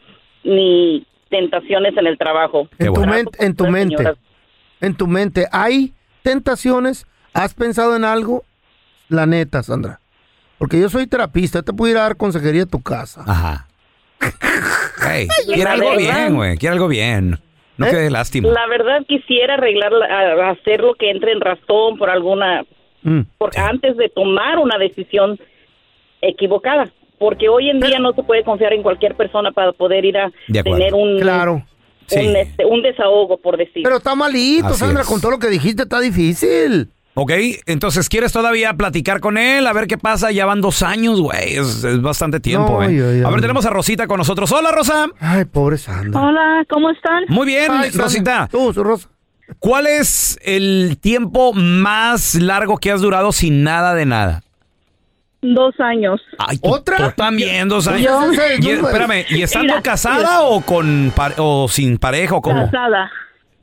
ni 0.44 1.06
tentaciones 1.30 1.96
en 1.96 2.06
el 2.06 2.18
trabajo. 2.18 2.68
En 2.78 2.92
tu, 2.92 3.00
men- 3.06 3.26
en 3.38 3.54
tu 3.56 3.66
mente, 3.68 3.96
señoras. 3.96 4.18
en 4.80 4.94
tu 4.96 5.06
mente, 5.06 5.46
¿hay 5.52 5.92
tentaciones? 6.22 7.06
¿Has 7.32 7.54
pensado 7.54 7.96
en 7.96 8.04
algo? 8.04 8.44
La 9.08 9.26
neta, 9.26 9.62
Sandra. 9.62 10.00
Porque 10.58 10.80
yo 10.80 10.88
soy 10.88 11.06
terapista, 11.06 11.62
te 11.62 11.72
puedo 11.72 11.92
ir 11.92 11.98
a 11.98 12.02
dar 12.02 12.16
consejería 12.16 12.62
a 12.62 12.66
tu 12.66 12.82
casa. 12.82 13.22
Ajá. 13.26 13.66
Hey, 15.06 15.28
quiere 15.46 15.70
algo 15.70 15.96
bien, 15.96 16.34
güey, 16.34 16.56
quiere 16.56 16.72
algo 16.74 16.88
bien. 16.88 17.38
No 17.76 17.86
quede 17.86 18.10
lástima. 18.10 18.48
La 18.48 18.66
verdad 18.66 19.04
quisiera 19.06 19.54
arreglar, 19.54 19.92
hacer 20.44 20.80
lo 20.80 20.94
que 20.94 21.10
entre 21.10 21.32
en 21.32 21.40
razón 21.42 21.98
por 21.98 22.08
alguna, 22.08 22.64
Mm. 23.06 23.20
por, 23.38 23.56
antes 23.58 23.96
de 23.96 24.08
tomar 24.08 24.58
una 24.58 24.76
decisión 24.78 25.38
equivocada. 26.20 26.88
Porque 27.18 27.48
hoy 27.48 27.70
en 27.70 27.80
día 27.80 27.98
no 27.98 28.12
se 28.12 28.22
puede 28.22 28.44
confiar 28.44 28.74
en 28.74 28.82
cualquier 28.82 29.14
persona 29.14 29.50
para 29.52 29.72
poder 29.72 30.04
ir 30.04 30.18
a 30.18 30.30
tener 30.62 30.92
un, 30.92 31.18
Claro. 31.20 31.64
Sí. 32.08 32.18
un, 32.26 32.36
este, 32.36 32.66
un 32.66 32.82
desahogo, 32.82 33.38
por 33.38 33.56
decir. 33.56 33.82
Pero 33.84 33.96
está 33.96 34.14
malito, 34.14 34.66
Así 34.66 34.80
Sandra, 34.80 35.02
es. 35.02 35.08
con 35.08 35.20
todo 35.20 35.30
lo 35.30 35.38
que 35.38 35.48
dijiste 35.48 35.84
está 35.84 35.98
difícil. 36.00 36.90
Ok, 37.14 37.32
entonces, 37.64 38.10
¿quieres 38.10 38.30
todavía 38.34 38.74
platicar 38.74 39.20
con 39.20 39.38
él? 39.38 39.66
A 39.66 39.72
ver 39.72 39.86
qué 39.86 39.96
pasa. 39.96 40.30
Ya 40.32 40.44
van 40.44 40.60
dos 40.60 40.82
años, 40.82 41.18
güey. 41.22 41.56
Es, 41.56 41.82
es 41.82 42.02
bastante 42.02 42.40
tiempo, 42.40 42.72
No, 42.72 42.82
eh. 42.82 42.86
ay, 42.88 42.94
ay, 43.00 43.20
A 43.22 43.28
ver, 43.28 43.36
ay. 43.36 43.40
tenemos 43.40 43.64
a 43.64 43.70
Rosita 43.70 44.06
con 44.06 44.18
nosotros. 44.18 44.52
Hola, 44.52 44.70
Rosa. 44.70 45.06
Ay, 45.18 45.46
pobre 45.46 45.78
Sandra. 45.78 46.20
Hola, 46.20 46.64
¿cómo 46.68 46.90
están? 46.90 47.24
Muy 47.28 47.46
bien, 47.46 47.70
Ay. 47.72 47.88
Rosita. 47.94 48.46
Tú, 48.52 48.74
su 48.74 48.84
Rosa. 48.84 49.08
¿Cuál 49.58 49.86
es 49.86 50.38
el 50.42 50.98
tiempo 51.00 51.52
más 51.52 52.34
largo 52.34 52.78
que 52.78 52.90
has 52.92 53.00
durado 53.00 53.32
sin 53.32 53.62
nada 53.62 53.94
de 53.94 54.04
nada? 54.06 54.42
Dos 55.42 55.78
años. 55.78 56.20
Ay, 56.38 56.58
tú, 56.58 56.68
¿Otra? 56.70 56.96
tú 56.96 57.12
también, 57.16 57.68
dos 57.68 57.86
años. 57.86 58.02
Yo- 58.02 58.32
Y- 58.58 58.70
espérame, 58.72 59.24
¿y 59.30 59.42
estando 59.42 59.74
Mira, 59.74 59.82
casada 59.82 60.40
o 60.42 60.60
con 60.62 61.12
o 61.36 61.68
sin 61.68 61.98
pareja 61.98 62.34
o 62.34 62.42
cómo? 62.42 62.64
Casada. 62.64 63.10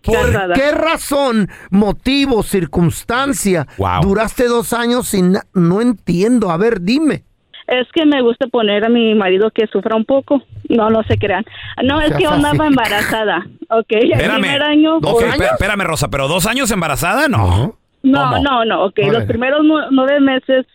¿Por 0.02 0.32
Casada. 0.34 0.54
qué 0.54 0.72
razón, 0.72 1.50
motivo, 1.70 2.44
circunstancia 2.44 3.68
Wow. 3.78 4.02
duraste 4.02 4.48
dos 4.48 4.74
años 4.74 5.08
sin... 5.08 5.32
na- 5.34 5.46
No 5.54 5.82
entiendo. 5.82 6.52
A 6.52 6.58
ver, 6.58 6.82
dime. 6.82 7.24
Es 7.68 7.88
que 7.94 8.06
me 8.06 8.22
gusta 8.22 8.48
poner 8.48 8.86
a 8.86 8.90
mi 8.90 9.16
marido 9.16 9.50
que 9.52 9.68
sufra 9.68 9.96
un 9.96 10.06
poco. 10.06 10.44
No, 10.70 10.90
no 10.90 11.02
se 11.04 11.18
crean. 11.18 11.46
No, 11.84 12.02
es 12.02 12.14
que 12.16 12.24
yo 12.24 12.32
andaba 12.32 12.68
embarazada. 12.68 13.46
Ok, 13.70 13.88
el 13.92 14.12
Espérame. 14.12 14.42
primer 14.42 14.62
año. 14.64 14.98
Ok, 14.98 15.02
pues- 15.22 15.34
espé- 15.36 15.52
espérame, 15.54 15.82
Rosa, 15.84 16.10
pero 16.10 16.28
dos 16.28 16.46
años 16.46 16.70
embarazada, 16.72 17.28
no. 17.28 17.76
No, 18.04 18.20
¿Cómo? 18.30 18.44
no, 18.44 18.66
no, 18.66 18.84
ok. 18.86 19.00
Los 19.12 19.24
primeros 19.24 19.64
nu- 19.64 19.90
nueve 19.90 20.20
meses, 20.20 20.68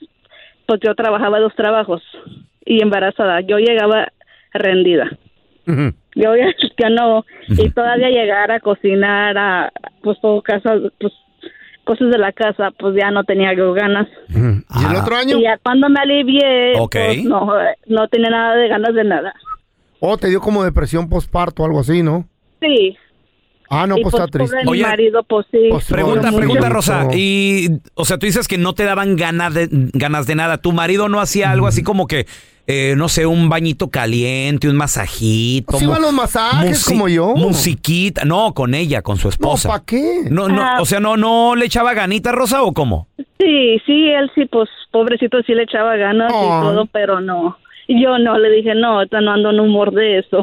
pues 0.66 0.80
yo 0.83 0.95
trabajaba 0.97 1.38
dos 1.38 1.54
trabajos 1.54 2.02
y 2.64 2.83
embarazada. 2.83 3.40
Yo 3.42 3.59
llegaba 3.59 4.09
rendida. 4.52 5.11
Yo 6.14 6.35
ya, 6.35 6.47
ya 6.78 6.88
no, 6.90 7.25
y 7.49 7.71
todavía 7.71 8.09
llegar 8.09 8.50
a 8.50 8.59
cocinar, 8.61 9.37
a, 9.38 9.71
pues 10.02 10.18
todo 10.21 10.40
casa, 10.42 10.75
pues 10.99 11.12
cosas 11.88 12.11
de 12.11 12.18
la 12.18 12.33
casa, 12.33 12.71
pues 12.78 12.95
ya 13.00 13.11
no 13.11 13.25
tenía 13.25 13.54
ganas. 13.54 14.07
¿Y 14.28 14.37
el 14.38 14.62
Ah. 14.68 15.00
otro 15.02 15.16
año? 15.16 15.38
Y 15.38 15.42
ya 15.42 15.57
cuando 15.62 15.88
me 15.88 15.99
alivié, 16.00 16.75
pues 16.92 17.25
no, 17.25 17.49
no 17.87 18.09
tenía 18.09 18.28
nada 18.30 18.54
de 18.57 18.68
ganas 18.68 18.95
de 18.95 19.04
nada. 19.04 19.33
Oh, 20.00 20.18
te 20.18 20.28
dio 20.28 20.40
como 20.40 20.62
depresión 20.62 21.09
postparto 21.09 21.62
o 21.62 21.66
algo 21.66 21.80
así, 21.80 22.02
¿no? 22.02 22.28
Sí. 22.61 22.97
Ah, 23.71 23.87
no, 23.87 23.99
y 23.99 24.02
pues 24.02 24.12
pues 24.12 24.25
está 24.25 24.30
triste. 24.38 24.54
pobre 24.57 24.64
mi 24.64 24.71
Oye, 24.71 24.83
marido, 24.83 25.23
pues 25.25 25.47
sí. 25.50 25.68
pues, 25.71 25.87
Pregunta, 25.88 26.30
pregunta, 26.33 26.68
Rosa. 26.68 27.09
Y, 27.14 27.68
o 27.95 28.04
sea, 28.04 28.18
tú 28.18 28.26
dices 28.26 28.49
que 28.49 28.59
no 28.59 28.75
te 28.75 28.85
daban 28.85 29.16
ganas 29.16 29.52
de, 29.54 29.68
ganas 29.71 30.26
de 30.26 30.35
nada. 30.37 30.59
¿Tu 30.59 30.73
marido 30.73 31.09
no 31.09 31.21
hacía 31.21 31.50
algo 31.50 31.66
así 31.66 31.83
como 31.83 32.07
que, 32.07 32.26
eh, 32.71 32.95
no 32.97 33.09
sé, 33.09 33.25
un 33.27 33.49
bañito 33.49 33.89
caliente, 33.91 34.69
un 34.69 34.77
masajito? 34.77 35.81
Mu- 35.81 35.95
los 36.01 36.13
masajes 36.13 36.87
musi- 36.87 36.91
como 36.93 37.09
yo. 37.09 37.35
Musiquita. 37.35 38.25
No, 38.27 38.53
con 38.55 38.75
ella, 38.75 39.01
con 39.03 39.17
su 39.17 39.29
No, 39.29 39.31
esposa. 39.31 39.69
¿para 39.71 39.85
qué? 39.85 40.25
No, 40.31 40.49
no, 40.49 40.63
Ah. 40.63 40.77
o 40.81 40.85
sea, 40.85 41.01
no, 41.01 41.17
no 41.17 41.57
le 41.57 41.65
echaba 41.65 41.95
ganita, 41.95 42.31
Rosa, 42.31 42.63
o 42.63 42.73
cómo? 42.75 43.09
Sí, 43.39 43.79
sí, 43.87 44.09
él 44.11 44.31
sí, 44.35 44.45
pues 44.47 44.69
pobrecito 44.93 45.39
sí 45.47 45.55
le 45.55 45.63
echaba 45.63 45.97
ganas 45.97 46.31
y 46.31 46.37
todo, 46.37 46.87
pero 46.93 47.21
no. 47.21 47.57
Yo 47.89 48.19
no, 48.19 48.39
le 48.39 48.51
dije, 48.51 48.75
no, 48.75 48.99
ahorita 48.99 49.23
no 49.23 49.33
ando 49.33 49.49
en 49.51 49.61
humor 49.61 49.93
de 49.95 50.19
eso. 50.19 50.43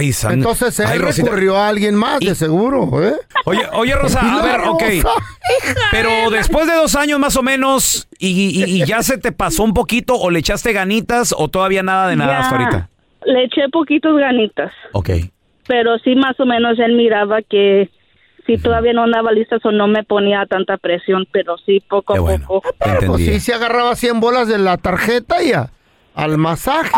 Ay, 0.00 0.12
San... 0.12 0.32
Entonces 0.32 0.78
él 0.80 0.86
Ay, 0.90 0.98
recurrió 0.98 1.56
a 1.56 1.68
alguien 1.68 1.94
más, 1.94 2.20
de 2.20 2.34
seguro, 2.34 2.88
¿eh? 3.04 3.14
Oye, 3.44 3.62
oye, 3.74 3.94
Rosa, 3.94 4.20
a 4.20 4.42
ver, 4.42 4.60
ok. 4.68 4.82
Pero 5.90 6.30
después 6.30 6.66
de 6.66 6.74
dos 6.74 6.94
años 6.96 7.18
más 7.18 7.36
o 7.36 7.42
menos, 7.42 8.08
y, 8.18 8.28
y- 8.28 8.64
y 8.82 8.84
ya 8.86 9.02
se 9.02 9.18
te 9.18 9.32
pasó 9.32 9.62
un 9.62 9.74
poquito, 9.74 10.14
o 10.16 10.30
le 10.30 10.38
echaste 10.38 10.72
ganitas, 10.72 11.34
o 11.36 11.48
todavía 11.48 11.82
nada 11.82 12.08
de 12.08 12.16
nada 12.16 12.32
Ya, 12.32 12.38
hasta 12.40 12.56
ahorita. 12.56 12.88
Le 13.26 13.44
eché 13.44 13.68
poquitos 13.70 14.16
ganitas, 14.18 14.72
Ok. 14.92 15.10
pero 15.66 15.98
sí 15.98 16.14
más 16.14 16.38
o 16.40 16.46
menos 16.46 16.78
él 16.78 16.94
miraba 16.94 17.42
que 17.42 17.90
si 18.46 18.56
todavía 18.56 18.92
no 18.94 19.02
andaba 19.04 19.30
lista 19.32 19.56
o 19.62 19.70
no 19.70 19.86
me 19.86 20.02
ponía 20.02 20.46
tanta 20.46 20.78
presión, 20.78 21.26
pero 21.30 21.56
sí 21.58 21.82
poco 21.88 22.16
a 22.16 22.20
bueno. 22.20 22.46
poco. 22.46 22.70
Pues 22.78 22.94
Entendí. 22.94 23.24
sí, 23.26 23.40
se 23.40 23.54
agarraba 23.54 23.94
100 23.94 24.18
bolas 24.20 24.48
de 24.48 24.58
la 24.58 24.76
tarjeta 24.78 25.42
y 25.42 25.52
a- 25.52 25.70
al 26.14 26.38
masaje. 26.38 26.90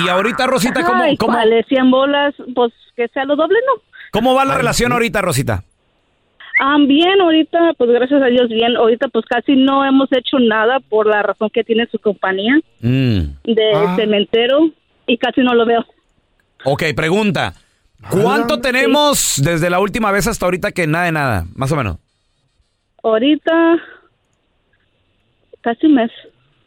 Y, 0.00 0.06
y 0.06 0.08
ahorita, 0.08 0.46
Rosita, 0.46 0.84
¿cómo, 0.84 1.02
Ay, 1.02 1.16
cómo, 1.16 1.32
¿cuáles 1.34 1.66
100 1.66 1.90
bolas? 1.90 2.34
Pues 2.54 2.72
que 2.96 3.08
sea 3.08 3.24
lo 3.24 3.36
doble, 3.36 3.58
¿no? 3.66 3.82
cómo 4.10 4.34
va 4.34 4.44
la 4.44 4.56
relación 4.56 4.90
ahorita, 4.92 5.20
Rosita? 5.22 5.62
Ah, 6.60 6.76
bien, 6.80 7.20
ahorita, 7.20 7.74
pues 7.78 7.90
gracias 7.90 8.20
a 8.22 8.26
Dios, 8.26 8.48
bien. 8.48 8.76
Ahorita, 8.76 9.06
pues 9.08 9.24
casi 9.26 9.54
no 9.54 9.84
hemos 9.84 10.08
hecho 10.12 10.38
nada 10.40 10.80
por 10.88 11.06
la 11.06 11.22
razón 11.22 11.50
que 11.52 11.62
tiene 11.62 11.86
su 11.86 11.98
compañía 12.00 12.54
Mm. 12.80 13.18
de 13.44 13.72
Ah. 13.76 13.94
cementero 13.96 14.70
y 15.06 15.18
casi 15.18 15.42
no 15.42 15.54
lo 15.54 15.64
veo. 15.66 15.84
Ok, 16.64 16.82
pregunta. 16.96 17.52
¿Cuánto 18.10 18.60
tenemos 18.60 19.34
desde 19.44 19.70
la 19.70 19.78
última 19.80 20.10
vez 20.10 20.26
hasta 20.26 20.46
ahorita 20.46 20.72
que 20.72 20.86
nada 20.86 21.04
de 21.04 21.12
nada? 21.12 21.44
Más 21.54 21.70
o 21.70 21.76
menos. 21.76 21.98
Ahorita, 23.04 23.52
casi 25.60 25.86
un 25.86 25.94
mes. 25.94 26.10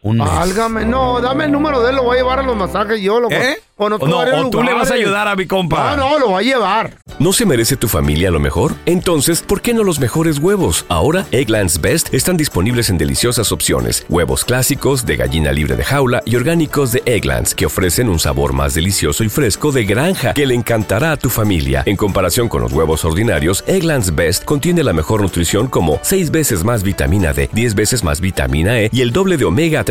Un 0.04 0.18
mes. 0.18 0.30
Álgame, 0.30 0.86
no, 0.86 1.22
dame 1.22 1.46
el 1.46 1.52
número 1.52 1.82
de 1.84 1.92
él, 1.92 1.96
lo 1.98 2.04
voy 2.04 2.18
a 2.18 2.22
llevar 2.22 2.40
a 2.40 2.44
los 2.44 2.56
masajes 2.56 3.00
yo. 3.02 3.20
Lo 3.20 3.30
¿Eh? 3.30 3.60
O 3.78 3.90
no, 3.90 3.98
varios 3.98 4.46
o 4.46 4.50
tú 4.52 4.62
le 4.62 4.74
vas 4.74 4.92
a 4.92 4.94
ayudar 4.94 5.28
a 5.28 5.36
mi 5.36 5.48
compa. 5.48 5.96
No, 5.96 6.12
no, 6.12 6.20
lo 6.20 6.28
voy 6.30 6.44
a 6.44 6.54
llevar. 6.54 6.98
¿No 7.18 7.34
se 7.34 7.48
merece 7.48 7.76
tu 7.78 7.88
familia 7.88 8.30
lo 8.30 8.40
mejor? 8.40 8.76
Entonces, 8.86 9.42
¿por 9.42 9.62
qué 9.62 9.74
no 9.74 9.84
los 9.84 10.00
mejores 10.00 10.38
huevos? 10.38 10.86
Ahora, 10.88 11.26
Egglands 11.32 11.82
Best 11.82 12.14
están 12.14 12.38
disponibles 12.38 12.92
en 12.92 13.00
deliciosas 13.00 13.52
opciones. 13.52 14.06
Huevos 14.08 14.46
clásicos, 14.46 15.06
de 15.08 15.18
gallina 15.18 15.52
libre 15.52 15.76
de 15.76 15.84
jaula 15.84 16.22
y 16.26 16.36
orgánicos 16.36 16.92
de 16.92 17.02
Egglands, 17.06 17.56
que 17.56 17.66
ofrecen 17.66 18.08
un 18.08 18.20
sabor 18.20 18.54
más 18.54 18.76
delicioso 18.76 19.24
y 19.24 19.30
fresco 19.30 19.72
de 19.72 19.86
granja 19.86 20.36
que 20.36 20.46
le 20.46 20.54
encantará 20.54 21.12
a 21.14 21.18
tu 21.18 21.30
familia. 21.32 21.82
En 21.88 21.96
comparación 21.96 22.50
con 22.50 22.62
los 22.62 22.72
huevos 22.72 23.04
ordinarios, 23.04 23.64
Egglands 23.66 24.14
Best 24.14 24.46
contiene 24.46 24.84
la 24.84 24.94
mejor 24.94 25.24
nutrición 25.24 25.66
como 25.66 25.98
6 26.04 26.30
veces 26.30 26.64
más 26.64 26.84
vitamina 26.84 27.34
D, 27.34 27.50
10 27.52 27.74
veces 27.74 28.04
más 28.04 28.22
vitamina 28.22 28.80
E 28.80 28.92
y 28.94 29.02
el 29.02 29.12
doble 29.12 29.38
de 29.38 29.46
omega 29.46 29.84
3 29.84 29.91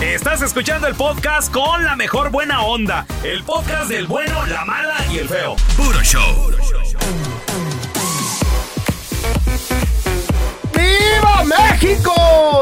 Estás 0.00 0.42
escuchando 0.42 0.86
el 0.86 0.94
podcast 0.94 1.52
con 1.52 1.84
la 1.84 1.96
mejor 1.96 2.30
buena 2.30 2.62
onda. 2.62 3.06
El 3.22 3.42
podcast 3.44 3.88
del 3.88 4.06
bueno, 4.06 4.44
la 4.46 4.64
mala 4.64 4.96
y 5.10 5.18
el 5.18 5.28
feo. 5.28 5.56
Puro 5.76 6.02
show. 6.02 6.50
¡Viva 10.74 11.44
México! 11.44 12.12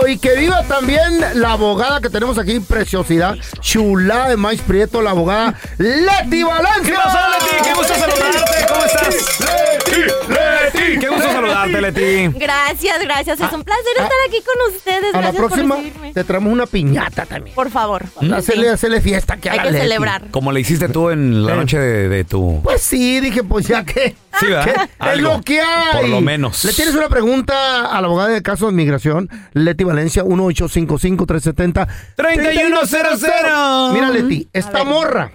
Y 0.06 0.18
que 0.18 0.36
viva 0.36 0.62
también 0.64 1.20
la 1.34 1.52
abogada 1.52 2.00
que 2.00 2.10
tenemos 2.10 2.38
aquí, 2.38 2.60
preciosidad, 2.60 3.36
chulada 3.60 4.28
de 4.28 4.36
maíz 4.36 4.60
prieto, 4.62 5.02
la 5.02 5.10
abogada 5.10 5.54
Leti 5.78 6.42
Valencia. 6.42 6.82
¿Qué 6.82 6.92
pasó, 6.92 7.18
Leti? 7.30 7.62
Qué 7.62 7.74
gusto 7.74 7.94
saludarte. 7.94 8.57
¿Cómo 8.88 9.10
estás? 9.10 9.40
Leti, 9.40 10.00
Leti. 10.28 10.98
Qué 11.00 11.08
gusto 11.08 11.28
saludarte, 11.32 11.80
Leti. 11.80 12.38
Gracias, 12.38 12.98
gracias. 13.02 13.40
Es 13.40 13.52
un 13.52 13.62
placer 13.64 13.92
estar 13.92 14.10
aquí 14.26 14.38
con 14.44 14.74
ustedes. 14.74 15.14
A 15.14 15.20
la 15.20 15.20
Gracias 15.22 15.36
por 15.42 15.46
próxima 15.50 15.76
recibirme. 15.76 16.12
te 16.14 16.24
traemos 16.24 16.52
una 16.52 16.66
piñata 16.66 17.26
también. 17.26 17.54
Por 17.54 17.70
favor. 17.70 18.04
Hacerle, 18.34 18.70
hacerle 18.70 19.00
fiesta 19.00 19.36
que 19.36 19.48
a 19.48 19.52
Hay 19.52 19.58
la 19.58 19.64
que 19.64 19.70
Leti. 19.72 19.82
celebrar. 19.84 20.30
Como 20.30 20.52
le 20.52 20.60
hiciste 20.60 20.88
tú 20.88 21.10
en 21.10 21.44
la 21.46 21.54
noche 21.54 21.78
de, 21.78 22.08
de 22.08 22.24
tu... 22.24 22.60
Pues 22.62 22.82
sí, 22.82 23.20
dije, 23.20 23.42
pues 23.44 23.66
ya 23.68 23.84
que. 23.84 24.14
Sí, 24.40 24.46
¿verdad? 24.46 24.64
que 24.64 24.70
es 24.70 24.88
Algo. 24.98 25.32
lo 25.34 25.40
que 25.42 25.60
hay. 25.60 26.00
Por 26.00 26.08
lo 26.08 26.20
menos. 26.20 26.64
Le 26.64 26.72
tienes 26.72 26.94
una 26.94 27.08
pregunta 27.08 27.86
a 27.86 28.00
la 28.00 28.06
abogada 28.06 28.28
de 28.30 28.42
caso 28.42 28.66
de 28.66 28.72
migración, 28.72 29.28
Leti 29.52 29.84
Valencia, 29.84 30.22
1855-370. 30.24 31.88
3100. 32.16 33.94
Mira, 33.94 34.10
Leti, 34.10 34.48
esta 34.52 34.84
morra 34.84 35.32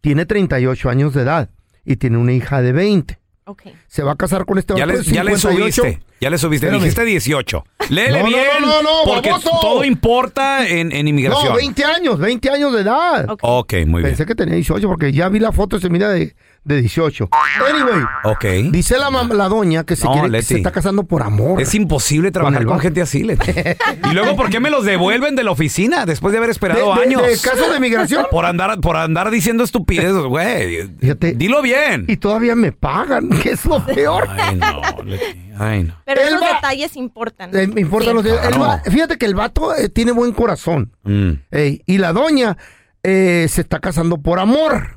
tiene 0.00 0.24
38 0.26 0.88
años 0.88 1.14
de 1.14 1.22
edad 1.22 1.48
y 1.86 1.96
tiene 1.96 2.18
una 2.18 2.32
hija 2.32 2.60
de 2.60 2.72
20. 2.72 3.18
Ok. 3.48 3.62
Se 3.86 4.02
va 4.02 4.12
a 4.12 4.16
casar 4.16 4.44
con 4.44 4.58
este 4.58 4.74
Ya 4.76 4.86
le, 4.86 4.98
de 4.98 5.04
ya 5.04 5.22
le 5.22 5.36
58. 5.36 5.82
subiste. 5.82 6.02
Ya 6.20 6.30
le 6.30 6.38
subiste. 6.38 6.66
Espérame. 6.66 6.82
Dijiste 6.82 7.04
18. 7.04 7.64
Léele 7.90 8.18
No, 8.18 8.24
no, 8.24 8.28
bien. 8.28 8.40
no, 8.60 8.66
no, 8.66 8.82
no, 8.82 8.90
porque 9.04 9.30
baboso. 9.30 9.50
todo 9.60 9.84
importa 9.84 10.66
en, 10.66 10.90
en 10.90 11.06
inmigración. 11.06 11.50
No, 11.50 11.54
20 11.56 11.84
años, 11.84 12.18
20 12.18 12.50
años 12.50 12.72
de 12.72 12.80
edad. 12.80 13.26
Ok, 13.42 13.74
muy 13.86 14.02
bien. 14.02 14.10
Pensé 14.10 14.26
que 14.26 14.34
tenía 14.34 14.56
18 14.56 14.88
porque 14.88 15.12
ya 15.12 15.28
vi 15.28 15.38
la 15.38 15.52
foto 15.52 15.76
y 15.76 15.80
se 15.80 15.88
mira 15.90 16.08
de, 16.08 16.34
de 16.66 16.80
18. 16.80 17.28
Anyway, 17.68 18.04
Ok. 18.24 18.44
dice 18.72 18.98
la, 18.98 19.08
mam- 19.10 19.32
la 19.32 19.48
doña 19.48 19.84
que 19.84 19.94
se, 19.96 20.04
No, 20.04 20.12
quiere- 20.12 20.26
que 20.26 20.32
Leti. 20.32 20.44
se 20.46 20.56
está 20.56 20.72
casando 20.72 21.04
por 21.04 21.22
amor. 21.22 21.60
Es 21.62 21.74
imposible 21.74 22.30
trabajar 22.32 22.64
con, 22.66 22.80
gente 22.80 23.00
así, 23.00 23.22
Leti. 23.22 23.52
Y 24.10 24.14
luego, 24.14 24.36
¿por 24.36 24.50
qué 24.50 24.60
me 24.60 24.68
los 24.70 24.84
devuelven 24.84 25.36
de 25.36 25.44
la 25.44 25.52
oficina 25.52 26.04
después 26.06 26.32
de 26.32 26.38
haber 26.38 26.50
esperado 26.50 26.94
De- 26.94 27.00
de- 27.00 27.06
años? 27.06 27.22
de 27.22 27.38
caso 27.48 27.72
de 27.72 27.80
migración. 27.80 28.26
Por 28.30 28.44
andar, 28.44 28.80
por 28.80 28.96
andar 28.96 29.30
diciendo 29.30 29.62
estupideces, 29.64 30.12
güey. 30.24 30.88
Dilo 31.36 31.62
bien. 31.62 32.04
Y 32.08 32.16
todavía 32.16 32.54
me 32.56 32.72
pagan, 32.72 33.28
que 33.42 33.50
es 33.52 33.64
lo 33.64 33.84
peor. 33.86 34.28
Ay, 34.28 34.56
no, 34.56 35.02
Leti. 35.04 35.24
Ay, 35.58 35.84
no. 35.84 35.94
Pero 36.04 36.20
esos 36.20 36.42
va- 36.42 36.54
detalles 36.54 36.96
importan. 36.96 37.56
Eh, 37.56 37.66
me 37.68 37.80
importan 37.80 38.10
Sí. 38.10 38.14
los 38.16 38.24
días. 38.24 38.36
El 38.42 38.48
Claro. 38.54 38.60
va- 38.64 38.82
fíjate 38.90 39.16
que 39.16 39.26
el 39.26 39.34
vato 39.34 39.74
eh, 39.74 39.88
tiene 39.88 40.12
buen 40.12 40.32
corazón. 40.32 40.92
Mm. 41.04 41.30
Ey, 41.50 41.82
y 41.86 41.98
la 41.98 42.12
doña 42.12 42.56
eh, 43.02 43.46
se 43.48 43.60
está 43.60 43.78
casando 43.78 44.18
por 44.18 44.38
amor. 44.40 44.95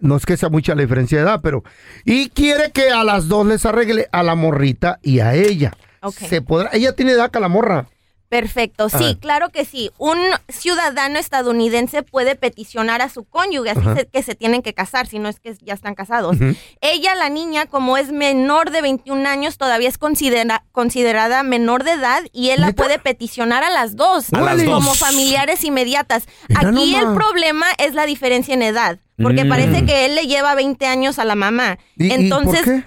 No 0.00 0.16
es 0.16 0.26
que 0.26 0.36
sea 0.36 0.48
mucha 0.48 0.74
la 0.74 0.82
diferencia 0.82 1.18
de 1.18 1.24
edad, 1.24 1.40
pero. 1.42 1.64
Y 2.04 2.30
quiere 2.30 2.70
que 2.72 2.90
a 2.90 3.04
las 3.04 3.28
dos 3.28 3.46
les 3.46 3.66
arregle 3.66 4.08
a 4.12 4.22
la 4.22 4.34
morrita 4.34 4.98
y 5.02 5.20
a 5.20 5.34
ella. 5.34 5.72
Ok. 6.02 6.14
Se 6.14 6.42
podrá. 6.42 6.70
Ella 6.72 6.94
tiene 6.94 7.12
edad 7.12 7.30
que 7.30 7.40
la 7.40 7.48
morra. 7.48 7.88
Perfecto, 8.28 8.88
sí, 8.90 9.16
claro 9.20 9.48
que 9.48 9.64
sí. 9.64 9.90
Un 9.96 10.18
ciudadano 10.48 11.18
estadounidense 11.18 12.02
puede 12.02 12.36
peticionar 12.36 13.00
a 13.00 13.08
su 13.08 13.24
cónyuge, 13.24 13.70
así 13.70 13.80
se- 13.96 14.06
que 14.06 14.22
se 14.22 14.34
tienen 14.34 14.60
que 14.62 14.74
casar, 14.74 15.06
si 15.06 15.18
no 15.18 15.28
es 15.30 15.40
que 15.40 15.54
ya 15.62 15.72
están 15.72 15.94
casados. 15.94 16.36
Ella, 16.82 17.14
la 17.14 17.30
niña, 17.30 17.66
como 17.66 17.96
es 17.96 18.12
menor 18.12 18.70
de 18.70 18.82
21 18.82 19.26
años, 19.26 19.56
todavía 19.56 19.88
es 19.88 19.96
considera- 19.98 20.64
considerada 20.72 21.42
menor 21.42 21.84
de 21.84 21.92
edad 21.92 22.22
y 22.32 22.50
él 22.50 22.60
la 22.60 22.72
puede 22.72 22.98
peticionar 22.98 23.64
a 23.64 23.70
las 23.70 23.96
dos, 23.96 24.32
A 24.34 24.40
las 24.40 24.62
como 24.62 24.88
dos. 24.90 24.98
familiares 24.98 25.64
inmediatas. 25.64 26.24
Mira 26.48 26.60
Aquí 26.68 26.94
el 26.96 27.14
problema 27.14 27.66
es 27.78 27.94
la 27.94 28.04
diferencia 28.04 28.52
en 28.52 28.62
edad, 28.62 28.98
porque 29.22 29.44
Mm. 29.44 29.48
parece 29.48 29.86
que 29.86 30.04
él 30.04 30.14
le 30.14 30.26
lleva 30.26 30.54
20 30.54 30.86
años 30.86 31.18
a 31.18 31.24
la 31.24 31.34
mamá. 31.34 31.78
¿Y, 31.96 32.08
y 32.08 32.12
Entonces, 32.12 32.62
por 32.64 32.82
qué? 32.82 32.84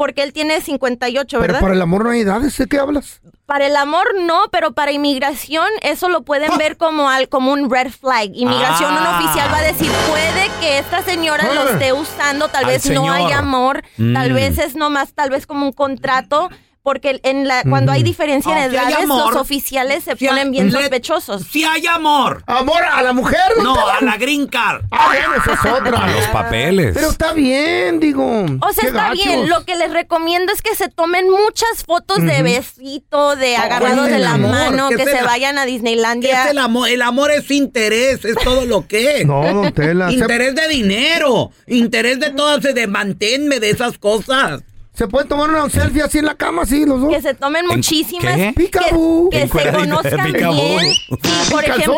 Porque 0.00 0.22
él 0.22 0.32
tiene 0.32 0.62
58, 0.62 1.28
Pero 1.28 1.40
¿verdad? 1.42 1.60
para 1.60 1.74
el 1.74 1.82
amor 1.82 2.04
no 2.04 2.10
hay 2.10 2.20
edades, 2.20 2.56
¿de 2.56 2.66
qué 2.66 2.78
hablas? 2.78 3.20
Para 3.44 3.66
el 3.66 3.76
amor 3.76 4.06
no, 4.22 4.44
pero 4.50 4.72
para 4.72 4.92
inmigración 4.92 5.66
eso 5.82 6.08
lo 6.08 6.22
pueden 6.22 6.56
ver 6.56 6.78
como 6.78 7.10
al, 7.10 7.28
como 7.28 7.52
un 7.52 7.68
red 7.70 7.90
flag. 7.90 8.30
Inmigración, 8.32 8.92
un 8.94 8.98
Ah. 8.98 9.18
oficial 9.22 9.52
va 9.52 9.58
a 9.58 9.62
decir, 9.62 9.90
puede 10.08 10.50
que 10.58 10.78
esta 10.78 11.02
señora 11.02 11.52
lo 11.52 11.60
Ah. 11.60 11.70
esté 11.72 11.92
usando, 11.92 12.48
tal 12.48 12.64
Al 12.64 12.70
vez 12.70 12.88
no 12.88 13.12
hay 13.12 13.30
amor, 13.30 13.82
tal 14.14 14.30
Mm. 14.30 14.34
vez 14.34 14.56
es 14.58 14.74
nomás, 14.74 15.12
tal 15.12 15.28
vez 15.28 15.46
como 15.46 15.66
un 15.66 15.72
contrato. 15.72 16.48
Porque 16.82 17.20
en 17.24 17.46
la, 17.46 17.62
cuando 17.68 17.92
hay 17.92 18.02
diferencia 18.02 18.52
en 18.52 18.62
Aunque 18.62 18.78
hay 18.78 18.86
edades, 18.92 19.04
amor, 19.04 19.34
los 19.34 19.42
oficiales 19.42 20.02
se 20.04 20.16
si 20.16 20.24
hay- 20.26 20.30
ponen 20.30 20.50
bien 20.50 20.66
le- 20.72 20.80
sospechosos. 20.80 21.42
Si 21.50 21.62
hay 21.62 21.86
amor. 21.86 22.42
¿Amor 22.46 22.82
a 22.82 23.02
la 23.02 23.12
mujer? 23.12 23.38
No, 23.62 23.74
a 23.74 24.00
la 24.00 24.16
green 24.16 24.46
card. 24.46 24.82
Ah, 24.90 25.08
bueno, 25.08 25.34
esa 25.42 25.52
es 25.52 25.72
otra. 25.80 26.04
A 26.04 26.10
los 26.10 26.26
papeles. 26.28 26.92
Pero 26.94 27.10
está 27.10 27.34
bien, 27.34 28.00
digo. 28.00 28.24
O 28.62 28.72
sea, 28.72 28.88
está 28.88 29.08
gachos. 29.10 29.24
bien. 29.24 29.48
Lo 29.50 29.64
que 29.66 29.76
les 29.76 29.92
recomiendo 29.92 30.52
es 30.54 30.62
que 30.62 30.74
se 30.74 30.88
tomen 30.88 31.28
muchas 31.28 31.84
fotos 31.86 32.22
de 32.22 32.42
besito, 32.42 33.36
de 33.36 33.56
No, 33.58 33.62
agarrados 33.62 34.08
de 34.08 34.18
la 34.18 34.32
amor, 34.34 34.50
mano, 34.50 34.88
que 34.88 35.04
se 35.04 35.22
vayan 35.22 35.58
a 35.58 35.66
¿Qué 35.66 35.72
Disneylandia. 35.72 36.44
es 36.44 36.50
el 36.52 36.58
amor? 36.58 36.88
El 36.88 37.02
amor 37.02 37.30
es 37.30 37.50
interés, 37.50 38.24
es 38.24 38.36
todo 38.42 38.64
lo 38.64 38.86
que 38.88 39.18
es. 39.20 39.26
No, 39.30 39.42
don 39.44 39.72
Tela. 39.74 40.08
se- 40.08 40.14
Interés 40.14 40.54
de 40.54 40.66
dinero, 40.68 41.50
interés 41.66 42.18
de 42.20 42.30
todas, 42.30 42.62
de 42.62 42.86
manténme 42.86 43.60
de 43.60 43.68
esas 43.70 43.98
cosas. 43.98 44.62
¿Se 45.00 45.08
pueden 45.08 45.28
tomar 45.30 45.48
una 45.48 45.70
selfie 45.70 46.02
así 46.02 46.18
en 46.18 46.26
la 46.26 46.34
cama, 46.34 46.60
así, 46.60 46.84
los 46.84 47.00
dos? 47.00 47.10
que 47.10 47.22
se 47.22 47.32
tomen 47.32 47.62
¿En 47.70 47.76
muchísimas, 47.78 48.36
qué? 48.36 48.52
que, 48.54 48.68
que 48.70 49.48
se 49.48 49.72
conozcan 49.72 50.30
bien. 50.30 50.92
Sí, 50.92 51.50
por 51.50 51.64
¿En 51.64 51.70
ejemplo, 51.70 51.96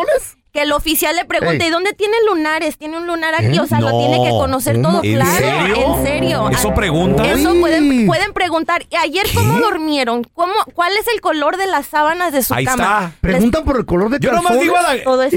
que 0.53 0.61
el 0.61 0.71
oficial 0.71 1.13
le 1.17 1.25
pregunte, 1.25 1.63
Ey. 1.63 1.67
¿y 1.67 1.69
dónde 1.69 1.91
tiene 1.91 2.15
lunares? 2.29 2.77
¿Tiene 2.77 2.97
un 2.97 3.05
lunar 3.05 3.35
aquí? 3.35 3.57
¿Eh? 3.57 3.59
O 3.59 3.67
sea, 3.67 3.81
lo 3.81 3.97
tiene 3.99 4.23
que 4.23 4.29
conocer 4.29 4.81
todo 4.81 5.01
¿En 5.03 5.15
claro. 5.15 5.31
serio? 5.35 5.75
En 5.97 6.05
serio. 6.05 6.49
¿Eso 6.49 6.73
preguntan? 6.73 7.25
Eso 7.25 7.53
pueden, 7.59 8.05
pueden 8.07 8.31
preguntar. 8.31 8.85
¿Y 8.89 8.95
ayer 8.95 9.25
cómo 9.35 9.57
durmieron? 9.59 10.23
¿Cómo, 10.23 10.53
¿Cuál 10.73 10.93
es 10.97 11.05
el 11.13 11.19
color 11.19 11.57
de 11.57 11.67
las 11.67 11.87
sábanas 11.87 12.31
de 12.31 12.41
su 12.41 12.53
Ahí 12.53 12.63
cama? 12.63 12.83
está. 12.83 13.01
Les- 13.07 13.19
Preguntan 13.33 13.65
por 13.65 13.75
el 13.79 13.85
color 13.85 14.11
de 14.11 14.19
Yo 14.21 14.29
calzones. 14.29 14.49
nomás 14.49 14.63
digo 14.63 14.77
a 14.77 14.81
la... 14.95 15.03
Todo 15.03 15.23
eso. 15.23 15.35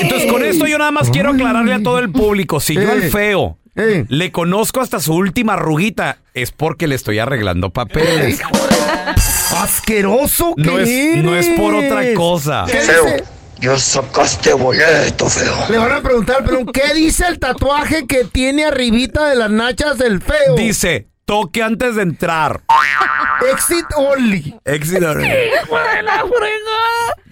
Entonces, 0.00 0.32
con 0.32 0.44
esto 0.44 0.66
yo 0.66 0.76
nada 0.76 0.90
más 0.90 1.08
quiero 1.10 1.30
aclararle 1.30 1.72
a 1.72 1.82
todo 1.84 2.00
el 2.00 2.10
público. 2.10 2.58
Si 2.58 2.74
yo 2.74 2.90
al 2.90 3.04
Eh. 3.04 3.10
Le 3.76 4.32
conozco 4.32 4.80
hasta 4.80 5.00
su 5.00 5.14
última 5.14 5.54
arruguita. 5.54 6.18
Es 6.34 6.50
porque 6.50 6.86
le 6.86 6.94
estoy 6.94 7.18
arreglando 7.18 7.70
papeles. 7.70 8.40
¡Asqueroso 9.56 10.54
No 10.56 10.78
es, 10.78 11.22
no 11.22 11.36
es 11.36 11.48
por 11.58 11.74
otra 11.74 12.02
cosa. 12.14 12.64
¿Qué 12.70 12.80
dice? 12.80 13.24
Ya 13.60 13.78
sacaste 13.78 14.52
boleto, 14.52 15.28
feo. 15.30 15.54
Le 15.70 15.78
van 15.78 15.92
a 15.92 16.02
preguntar, 16.02 16.44
pero 16.44 16.66
¿qué 16.66 16.92
dice 16.94 17.26
el 17.26 17.38
tatuaje 17.38 18.06
que 18.06 18.24
tiene 18.24 18.66
arribita 18.66 19.28
de 19.28 19.36
las 19.36 19.50
nachas 19.50 19.96
del 19.96 20.20
feo? 20.20 20.56
Dice, 20.56 21.08
toque 21.26 21.62
antes 21.62 21.94
de 21.96 22.02
entrar. 22.02 22.60
Exit 23.52 23.84
only. 23.96 24.54
Exit 24.64 25.02
only. 25.02 25.28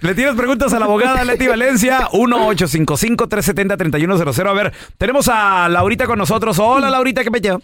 Le 0.00 0.14
tienes 0.14 0.34
preguntas 0.34 0.72
a 0.74 0.78
la 0.78 0.84
abogada 0.84 1.24
Leti 1.24 1.46
Valencia, 1.46 2.00
1-855-370-3100. 2.12 4.46
A 4.48 4.52
ver, 4.52 4.72
tenemos 4.98 5.30
a 5.32 5.66
Laurita 5.70 6.04
con 6.06 6.18
nosotros. 6.18 6.58
Hola, 6.58 6.90
Laurita, 6.90 7.22
¿qué 7.24 7.30
pecho? 7.30 7.62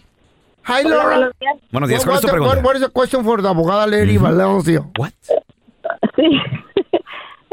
Hi, 0.67 0.85
Laura. 0.89 1.31
Buenos 1.73 1.89
días, 1.91 2.03
¿cuál 2.05 2.15
What, 2.17 2.25
es 2.25 2.31
tu 2.31 2.33
pregunta? 2.33 2.61
what- 2.63 2.77
is 2.77 2.81
the 2.83 2.91
question 2.93 3.23
for 3.25 3.43
the 3.43 3.49
abogada 3.49 3.87
Lady 3.87 4.17
Valencia? 4.17 4.81
What? 4.99 5.11
Sí. 6.17 6.23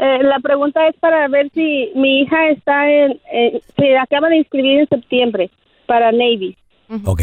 Eh, 0.00 0.22
la 0.22 0.38
pregunta 0.38 0.86
es 0.86 0.94
para 1.00 1.26
ver 1.26 1.50
si 1.52 1.90
mi 1.96 2.20
hija 2.20 2.50
está 2.50 2.88
en, 2.88 3.20
en- 3.32 3.60
se 3.76 3.98
acaba 3.98 4.28
de 4.28 4.36
inscribir 4.36 4.78
en 4.78 4.88
septiembre 4.88 5.50
para 5.86 6.12
Navy. 6.12 6.56
Ok. 7.04 7.22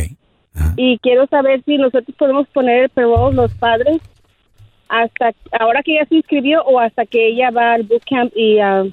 Y 0.77 0.99
quiero 0.99 1.27
saber 1.27 1.61
si 1.65 1.77
nosotros 1.77 2.15
podemos 2.17 2.47
poner 2.49 2.83
el 2.83 2.89
payroll 2.89 3.35
los 3.35 3.53
padres 3.55 4.01
hasta 4.87 5.31
ahora 5.59 5.81
que 5.83 5.93
ella 5.95 6.05
se 6.07 6.15
inscribió 6.15 6.61
o 6.63 6.79
hasta 6.79 7.05
que 7.05 7.29
ella 7.29 7.49
va 7.49 7.73
al 7.73 7.83
bootcamp 7.83 8.31
y 8.35 8.59
ah, 8.59 8.83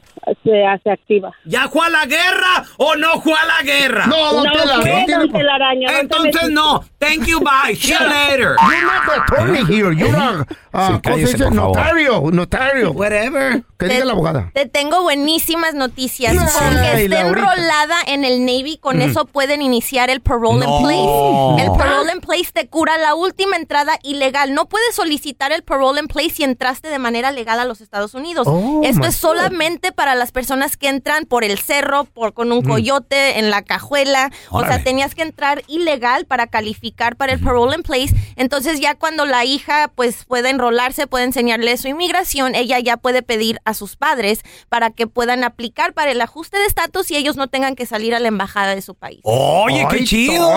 se 0.42 0.64
hace 0.64 0.90
activa. 0.90 1.32
¿Ya 1.44 1.68
fue 1.68 1.86
a 1.86 1.90
la 1.90 2.06
guerra 2.06 2.64
o 2.78 2.96
no 2.96 3.20
fue 3.20 3.34
a 3.34 3.44
la 3.44 3.62
guerra? 3.62 4.06
No, 4.06 4.32
don 4.32 4.44
No 4.44 4.52
Tela, 4.52 4.76
no 4.76 4.82
tiene- 4.82 5.06
don 5.18 5.32
Telaraño, 5.32 5.88
Entonces 6.00 6.50
no. 6.50 6.82
Thank 6.98 7.26
you, 7.26 7.40
bye. 7.40 7.74
See 7.74 7.92
you 7.92 7.98
later. 7.98 8.56
You're 8.70 8.82
not 8.84 9.06
the 9.06 9.34
attorney 9.34 9.64
here. 9.66 9.92
You're 9.92 10.16
a, 10.16 10.46
uh, 10.72 10.78
Sí, 10.78 10.86
¿cómo 10.86 10.94
se 10.96 11.00
cállese, 11.02 11.32
dice? 11.36 11.50
Notario. 11.50 12.22
Notario. 12.30 12.92
Whatever. 12.92 13.62
¿Qué 13.78 13.86
diga 13.88 14.04
la 14.04 14.12
abogada? 14.12 14.50
Te 14.54 14.66
tengo 14.66 15.02
buenísimas 15.02 15.74
noticias. 15.74 16.32
Sí. 16.32 16.38
Con 16.38 16.70
que 16.74 16.78
Ay, 16.80 17.04
esté 17.04 17.18
enrolada 17.20 17.96
en 18.06 18.24
el 18.24 18.40
Navy, 18.46 18.78
con 18.80 18.98
Mm. 18.98 19.02
eso 19.02 19.24
pueden 19.26 19.62
iniciar 19.62 20.10
el 20.10 20.20
parole 20.20 20.66
No. 20.66 20.78
in 20.78 20.84
place. 20.84 21.64
El 21.64 21.72
parole 21.78 22.12
in 22.12 22.20
place 22.20 22.50
te 22.52 22.68
cura 22.68 22.96
la 22.98 23.14
última 23.14 23.56
entrada 23.56 23.98
ilegal. 24.02 24.54
No 24.54 24.66
puedes 24.66 24.94
solicitar 24.94 25.52
el 25.52 25.62
parole 25.62 26.00
in 26.00 26.08
place 26.08 26.30
si 26.30 26.44
entraste 26.44 26.88
de 26.88 26.98
manera 26.98 27.32
legal 27.32 27.58
a 27.60 27.64
los 27.64 27.80
Estados 27.80 28.14
Unidos. 28.14 28.46
Oh, 28.48 28.80
Esto 28.84 29.06
es 29.06 29.16
solamente 29.16 29.92
para 29.92 30.14
las 30.14 30.32
personas 30.32 30.76
que 30.76 30.88
entran 30.88 31.24
por 31.24 31.44
el 31.44 31.58
cerro, 31.58 32.04
por 32.04 32.32
con 32.34 32.52
un 32.52 32.62
coyote 32.62 33.38
en 33.38 33.50
la 33.50 33.62
cajuela. 33.62 34.30
O 34.50 34.64
sea, 34.64 34.82
tenías 34.82 35.14
que 35.14 35.22
entrar 35.22 35.62
ilegal 35.66 36.24
para 36.26 36.46
calificar 36.46 37.16
para 37.16 37.32
el 37.32 37.40
parole 37.40 37.76
in 37.76 37.82
place. 37.82 38.14
Entonces 38.36 38.80
ya 38.80 38.94
cuando 38.94 39.24
la 39.26 39.44
hija 39.44 39.90
pues 39.94 40.24
pueda 40.24 40.50
enrolarse, 40.62 41.06
puede 41.06 41.24
enseñarle 41.24 41.76
su 41.76 41.88
inmigración, 41.88 42.54
ella 42.54 42.78
ya 42.78 42.96
puede 42.96 43.22
pedir 43.22 43.60
a 43.64 43.74
sus 43.74 43.96
padres 43.96 44.42
para 44.68 44.90
que 44.90 45.06
puedan 45.08 45.42
aplicar 45.42 45.92
para 45.92 46.12
el 46.12 46.20
ajuste 46.20 46.58
de 46.58 46.66
estatus 46.66 47.10
y 47.10 47.16
ellos 47.16 47.36
no 47.36 47.48
tengan 47.48 47.74
que 47.74 47.84
salir 47.84 48.14
a 48.14 48.20
la 48.20 48.28
embajada 48.28 48.74
de 48.74 48.82
su 48.82 48.94
país. 48.94 49.20
Oye, 49.24 49.84
qué 49.90 50.04
chido. 50.04 50.48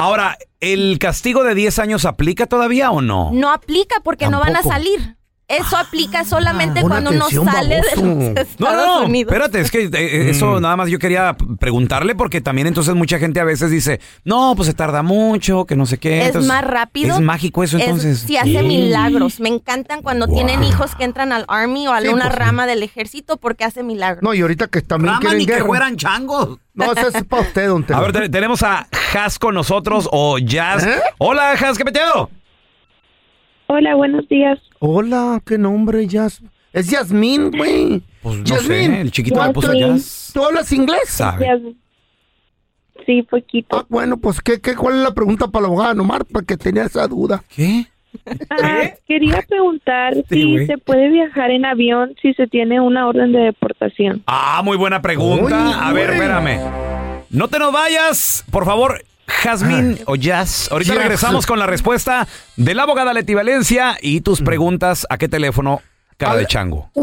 Ahora, 0.00 0.36
¿el 0.58 0.98
castigo 0.98 1.44
de 1.44 1.54
10 1.54 1.78
años 1.78 2.04
aplica 2.04 2.46
todavía 2.46 2.90
o 2.90 3.00
no? 3.00 3.30
No 3.32 3.52
aplica 3.52 4.00
porque 4.02 4.28
no 4.28 4.40
van 4.40 4.56
a 4.56 4.62
salir. 4.62 5.16
Eso 5.50 5.76
aplica 5.76 6.24
solamente 6.24 6.80
pon 6.80 6.90
cuando 6.90 7.10
uno 7.10 7.24
atención, 7.26 7.44
sale 7.46 7.74
de 7.76 7.82
los 7.96 8.02
No, 8.04 8.40
Estados 8.40 8.56
no, 8.86 9.00
no, 9.00 9.06
Unidos. 9.06 9.32
espérate, 9.32 9.60
es 9.60 9.70
que 9.70 9.82
eh, 9.84 9.90
eh, 9.92 10.30
eso 10.30 10.60
nada 10.60 10.76
más 10.76 10.88
yo 10.88 10.98
quería 10.98 11.36
preguntarle 11.58 12.14
porque 12.14 12.40
también 12.40 12.66
entonces 12.68 12.94
mucha 12.94 13.18
gente 13.18 13.40
a 13.40 13.44
veces 13.44 13.70
dice, 13.70 14.00
no, 14.24 14.54
pues 14.56 14.68
se 14.68 14.74
tarda 14.74 15.02
mucho, 15.02 15.64
que 15.66 15.76
no 15.76 15.86
sé 15.86 15.98
qué. 15.98 16.20
Es 16.20 16.26
Entonces, 16.28 16.48
más 16.48 16.64
rápido. 16.64 17.14
Es 17.16 17.20
mágico 17.20 17.64
eso 17.64 17.76
Es- 17.78 17.84
entonces. 17.84 18.20
sí, 18.20 18.36
hace 18.36 18.62
milagros. 18.62 19.40
Me 19.40 19.48
encantan 19.48 20.02
cuando 20.02 20.26
tienen 20.28 20.62
hijos 20.62 20.94
que 20.94 21.04
entran 21.04 21.32
al 21.32 21.44
Army 21.48 21.88
o 21.88 21.92
a 21.92 22.00
Sí, 22.00 22.08
una 22.08 22.26
pues, 22.26 22.36
rama 22.38 22.66
del 22.66 22.82
ejército 22.82 23.36
porque 23.36 23.64
hace 23.64 23.82
milagros. 23.82 24.22
No, 24.22 24.32
y 24.34 24.40
ahorita 24.42 24.68
que 24.68 24.82
también 24.82 25.14
Rama 25.14 25.20
quieren 25.20 25.38
ni 25.38 25.46
que 25.46 25.64
fueran 25.64 25.96
changos. 25.96 26.58
No, 26.74 26.92
eso 26.92 27.08
es 27.08 27.24
para 27.24 27.42
usted, 27.42 27.66
don. 27.68 27.84
A 27.92 28.00
ver, 28.00 28.12
te- 28.12 28.28
tenemos 28.28 28.62
a 28.62 28.86
Has 29.14 29.38
con 29.38 29.54
nosotros 29.54 30.08
o 30.12 30.38
Jazz. 30.38 30.84
¿Eh? 30.86 31.00
Hola, 31.18 31.52
Has, 31.52 31.76
¿qué 31.76 31.84
peteo? 31.84 32.30
Hola, 33.72 33.94
buenos 33.94 34.28
días. 34.28 34.58
Hola, 34.80 35.40
qué 35.46 35.56
nombre, 35.56 36.04
Jazz. 36.08 36.42
Es 36.72 36.90
Yasmín, 36.90 37.52
güey. 37.52 38.02
Pues 38.20 38.38
no 38.38 38.44
Yasmín, 38.44 38.68
sé, 38.90 39.00
el 39.00 39.10
chiquito 39.12 39.44
le 39.46 39.52
puso 39.52 39.68
¿cuánto- 39.68 39.86
Jazz. 39.94 40.30
¿Tú 40.34 40.44
hablas 40.44 40.72
inglés? 40.72 41.02
Sabe. 41.06 41.76
Sí, 43.06 43.22
poquito. 43.22 43.78
Ah, 43.78 43.86
bueno, 43.88 44.16
pues, 44.16 44.40
¿qué, 44.40 44.60
qué, 44.60 44.74
¿cuál 44.74 44.96
es 44.96 45.02
la 45.04 45.14
pregunta 45.14 45.46
para 45.46 45.62
la 45.62 45.68
abogada? 45.68 45.94
Nomás 45.94 46.22
porque 46.32 46.56
tenía 46.56 46.82
esa 46.84 47.06
duda. 47.06 47.44
¿Qué? 47.54 47.86
Ah, 48.50 48.90
quería 49.06 49.40
preguntar 49.48 50.14
Sí, 50.14 50.22
si 50.28 50.52
güey. 50.52 50.66
se 50.66 50.76
puede 50.78 51.08
viajar 51.10 51.52
en 51.52 51.64
avión 51.64 52.16
si 52.20 52.34
se 52.34 52.48
tiene 52.48 52.80
una 52.80 53.06
orden 53.06 53.30
de 53.30 53.38
deportación. 53.38 54.24
Ah, 54.26 54.62
muy 54.64 54.76
buena 54.76 55.00
pregunta. 55.00 55.44
Uy, 55.44 55.72
a 55.80 55.92
ver, 55.92 56.08
güey. 56.08 56.18
espérame. 56.18 56.58
No 57.30 57.46
te 57.46 57.60
nos 57.60 57.72
vayas, 57.72 58.44
por 58.50 58.64
favor. 58.64 59.00
Jazmín 59.42 59.98
o 60.06 60.16
Jazz. 60.16 60.68
Ahorita 60.70 60.94
Jazz. 60.94 61.02
regresamos 61.02 61.46
con 61.46 61.58
la 61.58 61.66
respuesta 61.66 62.28
de 62.56 62.74
la 62.74 62.82
abogada 62.82 63.14
Leti 63.14 63.34
Valencia 63.34 63.96
y 64.00 64.20
tus 64.20 64.42
preguntas 64.42 65.06
a 65.08 65.16
qué 65.18 65.28
teléfono, 65.28 65.82
cara 66.16 66.36
de 66.36 66.46
chango. 66.46 66.90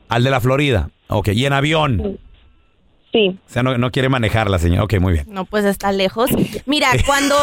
Al 0.10 0.24
de 0.24 0.32
la 0.32 0.42
Florida. 0.42 0.90
Ok, 1.10 1.30
y 1.30 1.46
en 1.46 1.54
avión. 1.54 2.02
Sí. 2.04 2.20
O 3.14 3.50
sea, 3.50 3.64
no, 3.64 3.78
no 3.80 3.90
quiere 3.92 4.10
manejar 4.10 4.48
la 4.50 4.60
señora. 4.60 4.84
Ok, 4.84 4.94
muy 5.00 5.14
bien. 5.14 5.26
No, 5.30 5.46
pues 5.46 5.66
está 5.66 5.92
lejos. 5.92 6.30
Mira, 6.68 6.90
cuando, 7.08 7.36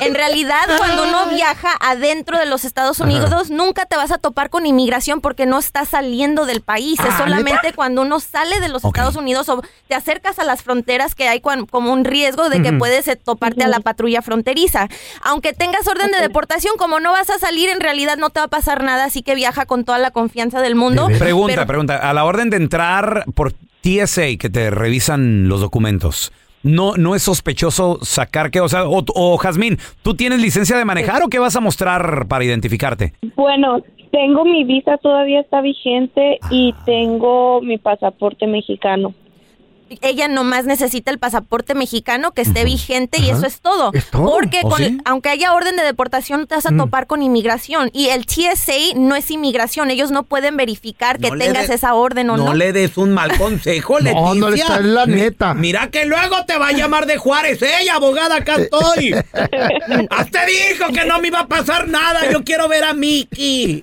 en 0.00 0.14
realidad, 0.16 0.62
cuando 0.78 1.04
uno 1.04 1.26
viaja 1.26 1.68
adentro 1.80 2.38
de 2.38 2.46
los 2.46 2.64
Estados 2.64 2.98
Unidos, 2.98 3.50
nunca 3.50 3.86
te 3.86 3.96
vas 3.96 4.10
a 4.10 4.18
topar 4.18 4.50
con 4.50 4.66
inmigración 4.66 5.20
porque 5.20 5.46
no 5.46 5.58
estás 5.60 5.90
saliendo 5.90 6.44
del 6.44 6.60
país. 6.60 6.98
es 6.98 7.06
Ah, 7.08 7.18
solamente 7.18 7.60
¿neta? 7.62 7.76
cuando 7.76 8.02
uno 8.02 8.18
sale 8.20 8.58
de 8.60 8.68
los. 8.68 8.82
Estados 8.84 9.14
Unidos 9.16 9.48
o 9.48 9.62
te 9.86 9.94
acercas 9.94 10.38
a 10.40 10.44
las 10.44 10.62
fronteras 10.62 11.14
que 11.14 11.28
hay 11.28 11.40
cuan- 11.40 11.66
como 11.66 11.92
un 11.92 12.04
riesgo 12.04 12.48
de 12.48 12.60
que 12.62 12.72
puedes 12.72 13.06
eh, 13.06 13.14
toparte 13.16 13.62
a 13.64 13.68
la 13.68 13.78
patrulla 13.80 14.22
fronteriza. 14.22 14.88
Aunque 15.22 15.52
tengas 15.52 15.86
orden 15.86 16.10
de 16.10 16.20
deportación, 16.20 16.74
como 16.78 16.98
no 17.00 17.12
vas 17.12 17.30
a 17.30 17.38
salir, 17.38 17.68
en 17.70 17.80
realidad 17.80 18.16
no 18.16 18.30
te 18.30 18.40
va 18.40 18.46
a 18.46 18.48
pasar 18.48 18.82
nada, 18.82 19.04
así 19.04 19.22
que 19.22 19.34
viaja 19.36 19.66
con 19.66 19.84
toda 19.84 19.98
la 19.98 20.10
confianza 20.10 20.60
del 20.60 20.74
mundo. 20.74 21.06
Pregunta, 21.18 21.54
Pero- 21.54 21.66
pregunta. 21.66 21.96
A 21.96 22.12
la 22.12 22.24
orden 22.24 22.50
de 22.50 22.56
entrar 22.56 23.24
por 23.34 23.54
TSA, 23.82 24.36
que 24.38 24.48
te 24.48 24.70
revisan 24.70 25.48
los 25.48 25.60
documentos, 25.60 26.32
¿no, 26.62 26.96
no 26.96 27.14
es 27.14 27.22
sospechoso 27.22 27.98
sacar 28.02 28.50
que, 28.50 28.60
o 28.60 28.68
sea, 28.68 28.84
o, 28.86 29.04
o 29.14 29.36
Jazmín, 29.36 29.78
¿tú 30.02 30.14
tienes 30.14 30.40
licencia 30.40 30.76
de 30.76 30.84
manejar 30.84 31.22
o 31.22 31.28
qué 31.28 31.38
vas 31.38 31.56
a 31.56 31.60
mostrar 31.60 32.26
para 32.28 32.44
identificarte? 32.44 33.12
Bueno, 33.36 33.82
tengo 34.12 34.44
mi 34.44 34.64
visa 34.64 34.98
todavía 34.98 35.40
está 35.40 35.60
vigente 35.62 36.38
y 36.50 36.74
tengo 36.84 37.60
mi 37.62 37.78
pasaporte 37.78 38.46
mexicano. 38.46 39.14
Ella 40.00 40.28
nomás 40.28 40.64
necesita 40.64 41.10
el 41.10 41.18
pasaporte 41.18 41.74
mexicano 41.74 42.32
que 42.32 42.42
esté 42.42 42.64
vigente 42.64 43.20
y 43.20 43.28
eso 43.30 43.46
es 43.46 43.60
todo. 43.60 43.90
¿Es 43.92 44.06
todo? 44.10 44.24
Porque 44.30 44.60
¿Oh, 44.62 44.70
con- 44.70 44.78
sí? 44.78 44.98
aunque 45.04 45.28
haya 45.28 45.52
orden 45.52 45.76
de 45.76 45.82
deportación, 45.82 46.40
no 46.40 46.46
te 46.46 46.54
vas 46.54 46.66
a 46.66 46.70
Mm. 46.70 46.78
topar 46.78 47.06
con 47.06 47.22
inmigración. 47.22 47.90
Y 47.92 48.08
el 48.08 48.24
TSA 48.26 48.94
no 48.96 49.14
es 49.16 49.30
inmigración. 49.30 49.90
Ellos 49.90 50.10
no 50.10 50.22
pueden 50.22 50.56
verificar 50.56 51.18
que 51.18 51.30
No 51.30 51.36
tengas 51.36 51.68
de- 51.68 51.74
esa 51.74 51.94
orden 51.94 52.30
o 52.30 52.36
no. 52.36 52.44
No 52.46 52.54
le 52.54 52.72
des 52.72 52.96
un 52.96 53.12
mal 53.12 53.36
consejo, 53.36 53.98
No, 54.00 54.04
Leticia. 54.04 54.34
no 54.40 54.50
le 54.50 54.56
está- 54.56 54.76
es 54.78 54.84
la 54.84 55.06
neta. 55.06 55.54
Mira 55.54 55.90
que 55.90 56.06
luego 56.06 56.44
te 56.46 56.56
va 56.58 56.68
a 56.68 56.72
llamar 56.72 57.06
de 57.06 57.18
Juárez. 57.18 57.60
¡Ey, 57.62 57.88
abogada, 57.88 58.36
acá 58.36 58.56
estoy! 58.56 59.14
¡Hasta 60.10 60.46
dijo 60.46 60.92
que 60.92 61.04
no 61.06 61.20
me 61.20 61.28
iba 61.28 61.40
a 61.40 61.46
pasar 61.48 61.88
nada! 61.88 62.30
¡Yo 62.30 62.42
quiero 62.44 62.68
ver 62.68 62.84
a 62.84 62.94
Mickey! 62.94 63.82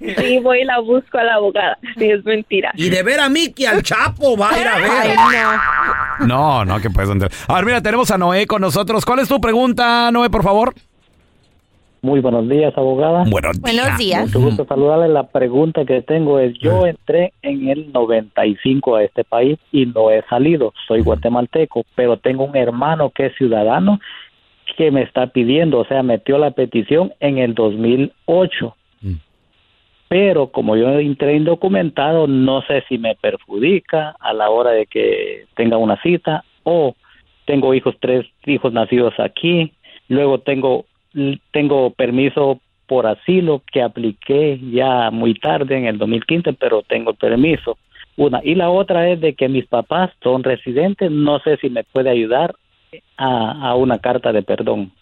Sí, 0.00 0.38
voy 0.42 0.60
y 0.62 0.64
la 0.64 0.80
busco 0.80 1.18
a 1.18 1.22
la 1.24 1.34
abogada. 1.34 1.78
Sí, 1.98 2.10
es 2.10 2.24
mentira. 2.24 2.72
Y 2.74 2.88
de 2.88 3.02
ver 3.02 3.20
a 3.20 3.28
Mickey 3.28 3.66
al 3.66 3.82
Chapo 3.82 4.36
va 4.36 4.50
a 4.54 4.60
ir 4.60 4.66
a 4.68 4.78
ver. 4.78 5.01
Ay, 5.02 5.16
no. 6.18 6.26
No, 6.26 6.64
no, 6.64 6.80
que 6.80 6.90
puedes 6.90 7.10
entender. 7.10 7.36
A 7.48 7.54
ver, 7.56 7.64
mira, 7.64 7.82
tenemos 7.82 8.10
a 8.10 8.18
Noé 8.18 8.46
con 8.46 8.60
nosotros. 8.60 9.04
¿Cuál 9.04 9.20
es 9.20 9.28
tu 9.28 9.40
pregunta, 9.40 10.10
Noé, 10.12 10.30
por 10.30 10.42
favor? 10.42 10.74
Muy 12.04 12.18
buenos 12.18 12.48
días, 12.48 12.76
abogada. 12.76 13.24
Buenos 13.30 13.60
Buenos 13.60 13.96
días. 13.96 14.26
Mucho 14.26 14.40
gusto 14.40 14.66
saludarle. 14.66 15.08
La 15.08 15.28
pregunta 15.28 15.84
que 15.84 16.02
tengo 16.02 16.40
es, 16.40 16.52
yo 16.58 16.84
entré 16.84 17.32
en 17.42 17.68
el 17.68 17.92
95 17.92 18.96
a 18.96 19.04
este 19.04 19.22
país 19.22 19.56
y 19.70 19.86
no 19.86 20.10
he 20.10 20.22
salido. 20.28 20.74
Soy 20.88 21.02
guatemalteco, 21.02 21.84
pero 21.94 22.16
tengo 22.16 22.44
un 22.44 22.56
hermano 22.56 23.10
que 23.10 23.26
es 23.26 23.36
ciudadano 23.36 24.00
que 24.76 24.90
me 24.90 25.02
está 25.02 25.28
pidiendo, 25.28 25.78
o 25.78 25.84
sea, 25.84 26.02
metió 26.02 26.38
la 26.38 26.50
petición 26.50 27.12
en 27.20 27.38
el 27.38 27.54
2008. 27.54 28.76
Pero 30.12 30.48
como 30.48 30.76
yo 30.76 30.90
entré 30.98 31.36
indocumentado, 31.36 32.26
no 32.26 32.60
sé 32.60 32.84
si 32.86 32.98
me 32.98 33.14
perjudica 33.14 34.14
a 34.20 34.34
la 34.34 34.50
hora 34.50 34.72
de 34.72 34.84
que 34.84 35.46
tenga 35.56 35.78
una 35.78 35.96
cita 36.02 36.44
o 36.64 36.94
tengo 37.46 37.72
hijos, 37.72 37.96
tres 37.98 38.26
hijos 38.44 38.74
nacidos 38.74 39.18
aquí, 39.18 39.72
luego 40.08 40.40
tengo 40.40 40.84
tengo 41.50 41.92
permiso 41.92 42.60
por 42.86 43.06
asilo 43.06 43.62
que 43.72 43.80
apliqué 43.80 44.60
ya 44.70 45.10
muy 45.10 45.32
tarde 45.32 45.78
en 45.78 45.86
el 45.86 45.96
2015, 45.96 46.52
pero 46.60 46.82
tengo 46.82 47.14
permiso. 47.14 47.78
Una 48.18 48.42
y 48.44 48.54
la 48.54 48.68
otra 48.68 49.08
es 49.08 49.18
de 49.18 49.32
que 49.32 49.48
mis 49.48 49.64
papás 49.64 50.10
son 50.22 50.44
residentes, 50.44 51.10
no 51.10 51.38
sé 51.38 51.56
si 51.56 51.70
me 51.70 51.84
puede 51.84 52.10
ayudar 52.10 52.54
a, 53.16 53.70
a 53.70 53.76
una 53.76 53.98
carta 53.98 54.30
de 54.30 54.42
perdón. 54.42 54.92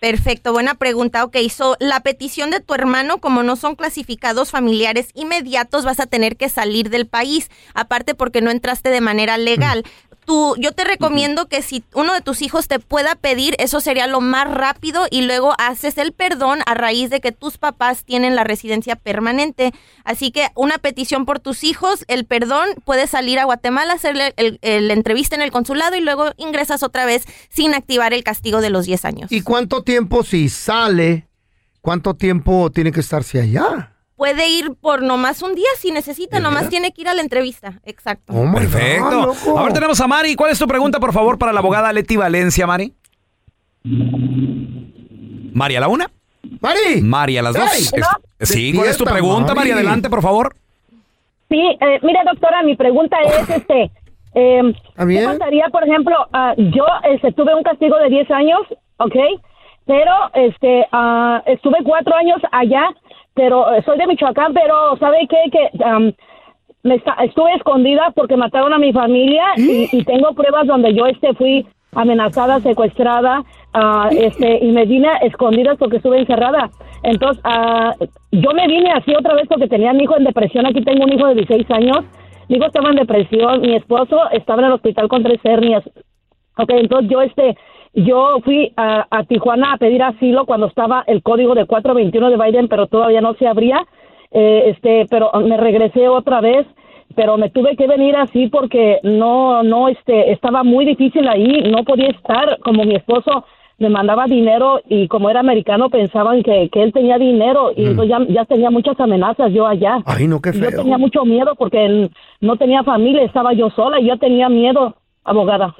Perfecto, 0.00 0.54
buena 0.54 0.76
pregunta. 0.76 1.22
Ok, 1.24 1.36
so 1.50 1.76
la 1.78 2.00
petición 2.00 2.50
de 2.50 2.60
tu 2.60 2.72
hermano, 2.72 3.18
como 3.18 3.42
no 3.42 3.54
son 3.54 3.76
clasificados 3.76 4.50
familiares 4.50 5.10
inmediatos, 5.12 5.84
vas 5.84 6.00
a 6.00 6.06
tener 6.06 6.38
que 6.38 6.48
salir 6.48 6.88
del 6.88 7.06
país, 7.06 7.50
aparte 7.74 8.14
porque 8.14 8.40
no 8.40 8.50
entraste 8.50 8.88
de 8.88 9.02
manera 9.02 9.36
legal. 9.36 9.84
Tú, 10.30 10.54
yo 10.60 10.70
te 10.70 10.84
recomiendo 10.84 11.46
que 11.48 11.60
si 11.60 11.82
uno 11.92 12.14
de 12.14 12.20
tus 12.20 12.40
hijos 12.40 12.68
te 12.68 12.78
pueda 12.78 13.16
pedir, 13.16 13.56
eso 13.58 13.80
sería 13.80 14.06
lo 14.06 14.20
más 14.20 14.48
rápido 14.48 15.08
y 15.10 15.22
luego 15.22 15.54
haces 15.58 15.98
el 15.98 16.12
perdón 16.12 16.60
a 16.66 16.74
raíz 16.74 17.10
de 17.10 17.20
que 17.20 17.32
tus 17.32 17.58
papás 17.58 18.04
tienen 18.04 18.36
la 18.36 18.44
residencia 18.44 18.94
permanente. 18.94 19.72
Así 20.04 20.30
que 20.30 20.46
una 20.54 20.78
petición 20.78 21.26
por 21.26 21.40
tus 21.40 21.64
hijos, 21.64 22.04
el 22.06 22.26
perdón, 22.26 22.68
puedes 22.84 23.10
salir 23.10 23.40
a 23.40 23.44
Guatemala, 23.44 23.94
hacerle 23.94 24.32
el- 24.36 24.90
entrevista 24.92 25.34
en 25.34 25.42
el 25.42 25.50
consulado 25.50 25.96
y 25.96 26.00
luego 26.00 26.30
ingresas 26.36 26.84
otra 26.84 27.06
vez 27.06 27.24
sin 27.48 27.74
activar 27.74 28.12
el 28.14 28.22
castigo 28.22 28.60
de 28.60 28.70
los 28.70 28.86
10 28.86 29.04
años. 29.04 29.32
¿Y 29.32 29.40
cuánto 29.42 29.82
tiempo 29.82 30.22
si 30.22 30.48
sale? 30.48 31.26
¿Cuánto 31.80 32.14
tiempo 32.14 32.70
tiene 32.70 32.92
que 32.92 33.00
estarse 33.00 33.40
allá? 33.40 33.94
Puede 34.20 34.50
ir 34.50 34.74
por 34.78 35.02
nomás 35.02 35.40
un 35.40 35.54
día 35.54 35.70
si 35.78 35.92
necesita, 35.92 36.40
nomás 36.40 36.68
tiene 36.68 36.92
que 36.92 37.00
ir 37.00 37.08
a 37.08 37.14
la 37.14 37.22
entrevista. 37.22 37.80
Exacto. 37.86 38.34
Oh 38.34 38.44
God, 38.44 38.54
Perfecto. 38.54 39.22
loco. 39.22 39.58
A 39.58 39.62
ver, 39.62 39.72
tenemos 39.72 39.98
a 39.98 40.06
Mari. 40.06 40.36
¿Cuál 40.36 40.50
es 40.50 40.58
tu 40.58 40.66
pregunta, 40.66 41.00
por 41.00 41.14
favor, 41.14 41.38
para 41.38 41.54
la 41.54 41.60
abogada 41.60 41.90
Leti 41.90 42.18
Valencia, 42.18 42.66
Mari? 42.66 42.92
Mari, 45.54 45.76
a 45.76 45.80
la 45.80 45.88
una. 45.88 46.10
Mari. 46.60 47.00
Mari, 47.00 47.38
a 47.38 47.42
las 47.42 47.54
dos. 47.54 47.70
Hey. 47.72 48.02
Sí, 48.40 48.74
¿cuál 48.74 48.90
es 48.90 48.98
tu 48.98 49.04
pregunta, 49.04 49.54
Mari? 49.54 49.70
Mari. 49.70 49.80
Adelante, 49.80 50.10
por 50.10 50.20
favor. 50.20 50.54
Sí, 51.48 51.78
eh, 51.80 51.98
mira, 52.02 52.20
doctora, 52.30 52.62
mi 52.62 52.76
pregunta 52.76 53.16
es, 53.24 53.48
este, 53.48 53.90
eh. 54.34 54.74
¿qué 54.98 55.24
pasaría, 55.24 55.66
por 55.72 55.82
ejemplo, 55.82 56.14
ah, 56.34 56.52
yo 56.58 56.84
este, 57.04 57.32
tuve 57.32 57.54
un 57.54 57.62
castigo 57.62 57.96
de 57.96 58.10
10 58.10 58.30
años, 58.32 58.60
¿ok? 58.98 59.16
Pero 59.86 60.12
este, 60.34 60.86
ah, 60.92 61.42
estuve 61.46 61.78
cuatro 61.84 62.14
años 62.14 62.38
allá, 62.52 62.84
pero 63.34 63.72
eh, 63.74 63.82
soy 63.84 63.98
de 63.98 64.06
Michoacán, 64.06 64.52
pero 64.54 64.96
¿sabe 64.98 65.26
qué? 65.28 65.50
Que 65.50 65.84
am, 65.84 66.12
me 66.82 66.94
esta- 66.96 67.16
estuve 67.24 67.52
escondida 67.54 68.10
porque 68.14 68.36
mataron 68.36 68.72
a 68.72 68.78
mi 68.78 68.92
familia 68.92 69.44
y, 69.56 69.88
y 69.92 70.04
tengo 70.04 70.32
pruebas 70.34 70.66
donde 70.66 70.94
yo 70.94 71.06
este 71.06 71.34
fui 71.34 71.66
amenazada, 71.94 72.60
secuestrada, 72.60 73.42
ah, 73.74 74.08
este, 74.16 74.64
y 74.64 74.70
me 74.72 74.84
vine 74.86 75.08
a 75.08 75.16
escondidas 75.18 75.76
porque 75.78 75.96
estuve 75.96 76.18
encerrada. 76.20 76.70
Entonces, 77.02 77.40
ah, 77.44 77.94
yo 78.30 78.52
me 78.52 78.66
vine 78.68 78.92
así 78.92 79.12
otra 79.14 79.34
vez 79.34 79.46
porque 79.48 79.66
tenía 79.68 79.92
mi 79.92 80.04
hijo 80.04 80.16
en 80.16 80.24
depresión. 80.24 80.66
Aquí 80.66 80.82
tengo 80.82 81.04
un 81.04 81.12
hijo 81.12 81.26
de 81.26 81.34
16 81.34 81.70
años. 81.72 81.98
Mi 82.48 82.56
hijo 82.56 82.66
estaba 82.66 82.90
en 82.90 82.96
depresión. 82.96 83.60
Mi 83.60 83.74
esposo 83.74 84.18
estaba 84.30 84.60
en 84.62 84.66
el 84.68 84.72
hospital 84.74 85.08
con 85.08 85.22
tres 85.22 85.40
hernias. 85.42 85.82
Ok, 86.56 86.70
entonces 86.70 87.10
yo 87.10 87.22
este, 87.22 87.56
yo 87.94 88.38
fui 88.44 88.72
a, 88.76 89.06
a 89.10 89.24
Tijuana 89.24 89.72
a 89.72 89.78
pedir 89.78 90.02
asilo 90.02 90.46
cuando 90.46 90.66
estaba 90.66 91.04
el 91.06 91.22
código 91.22 91.54
de 91.54 91.66
421 91.66 92.30
de 92.30 92.36
Biden, 92.36 92.68
pero 92.68 92.86
todavía 92.86 93.20
no 93.20 93.34
se 93.34 93.46
abría. 93.46 93.84
Eh, 94.32 94.70
este, 94.70 95.06
pero 95.10 95.30
me 95.44 95.56
regresé 95.56 96.08
otra 96.08 96.40
vez, 96.40 96.66
pero 97.16 97.36
me 97.36 97.50
tuve 97.50 97.76
que 97.76 97.88
venir 97.88 98.14
así 98.16 98.46
porque 98.46 99.00
no, 99.02 99.62
no, 99.64 99.88
este, 99.88 100.30
estaba 100.30 100.62
muy 100.62 100.84
difícil 100.84 101.26
ahí, 101.28 101.64
no 101.70 101.82
podía 101.84 102.08
estar 102.08 102.58
como 102.60 102.84
mi 102.84 102.94
esposo 102.94 103.44
me 103.80 103.88
mandaba 103.88 104.26
dinero 104.26 104.82
y 104.88 105.08
como 105.08 105.30
era 105.30 105.40
americano 105.40 105.88
pensaban 105.88 106.42
que, 106.42 106.68
que 106.70 106.82
él 106.82 106.92
tenía 106.92 107.16
dinero 107.16 107.72
y 107.74 107.86
entonces 107.86 108.10
ya, 108.10 108.32
ya 108.32 108.44
tenía 108.44 108.70
muchas 108.70 109.00
amenazas 109.00 109.50
yo 109.52 109.66
allá. 109.66 110.02
Ay, 110.04 110.28
no, 110.28 110.40
qué 110.40 110.50
Y 110.50 110.60
Yo 110.60 110.68
feo. 110.68 110.82
tenía 110.82 110.98
mucho 110.98 111.24
miedo 111.24 111.54
porque 111.56 112.10
no 112.42 112.56
tenía 112.56 112.82
familia, 112.84 113.22
estaba 113.22 113.54
yo 113.54 113.70
sola 113.70 113.98
y 113.98 114.06
yo 114.06 114.18
tenía 114.18 114.50
miedo, 114.50 114.96
abogada. 115.24 115.74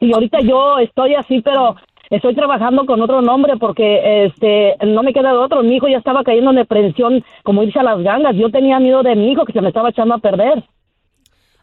Y 0.00 0.12
ahorita 0.12 0.40
yo 0.40 0.78
estoy 0.78 1.14
así, 1.14 1.40
pero 1.40 1.76
estoy 2.10 2.34
trabajando 2.34 2.86
con 2.86 3.00
otro 3.00 3.22
nombre 3.22 3.56
porque 3.56 4.24
este 4.26 4.76
no 4.84 5.02
me 5.02 5.12
queda 5.12 5.32
de 5.32 5.38
otro. 5.38 5.62
Mi 5.62 5.76
hijo 5.76 5.88
ya 5.88 5.98
estaba 5.98 6.22
cayendo 6.22 6.50
en 6.50 6.56
depresión, 6.56 7.24
como 7.42 7.62
irse 7.62 7.78
a 7.78 7.82
las 7.82 8.00
gangas. 8.02 8.36
Yo 8.36 8.50
tenía 8.50 8.78
miedo 8.78 9.02
de 9.02 9.16
mi 9.16 9.32
hijo 9.32 9.44
que 9.44 9.52
se 9.52 9.60
me 9.60 9.68
estaba 9.68 9.90
echando 9.90 10.14
a 10.14 10.18
perder. 10.18 10.64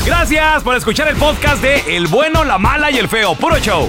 Gracias 0.05 0.63
por 0.65 0.77
escuchar 0.77 1.07
el 1.09 1.17
podcast 1.17 1.63
de 1.63 1.97
El 1.97 2.09
Bueno, 2.09 2.43
la 2.43 2.59
Mala 2.59 2.91
y 2.91 2.97
el 2.97 3.07
Feo. 3.07 3.35
Puro 3.35 3.59
show. 3.59 3.89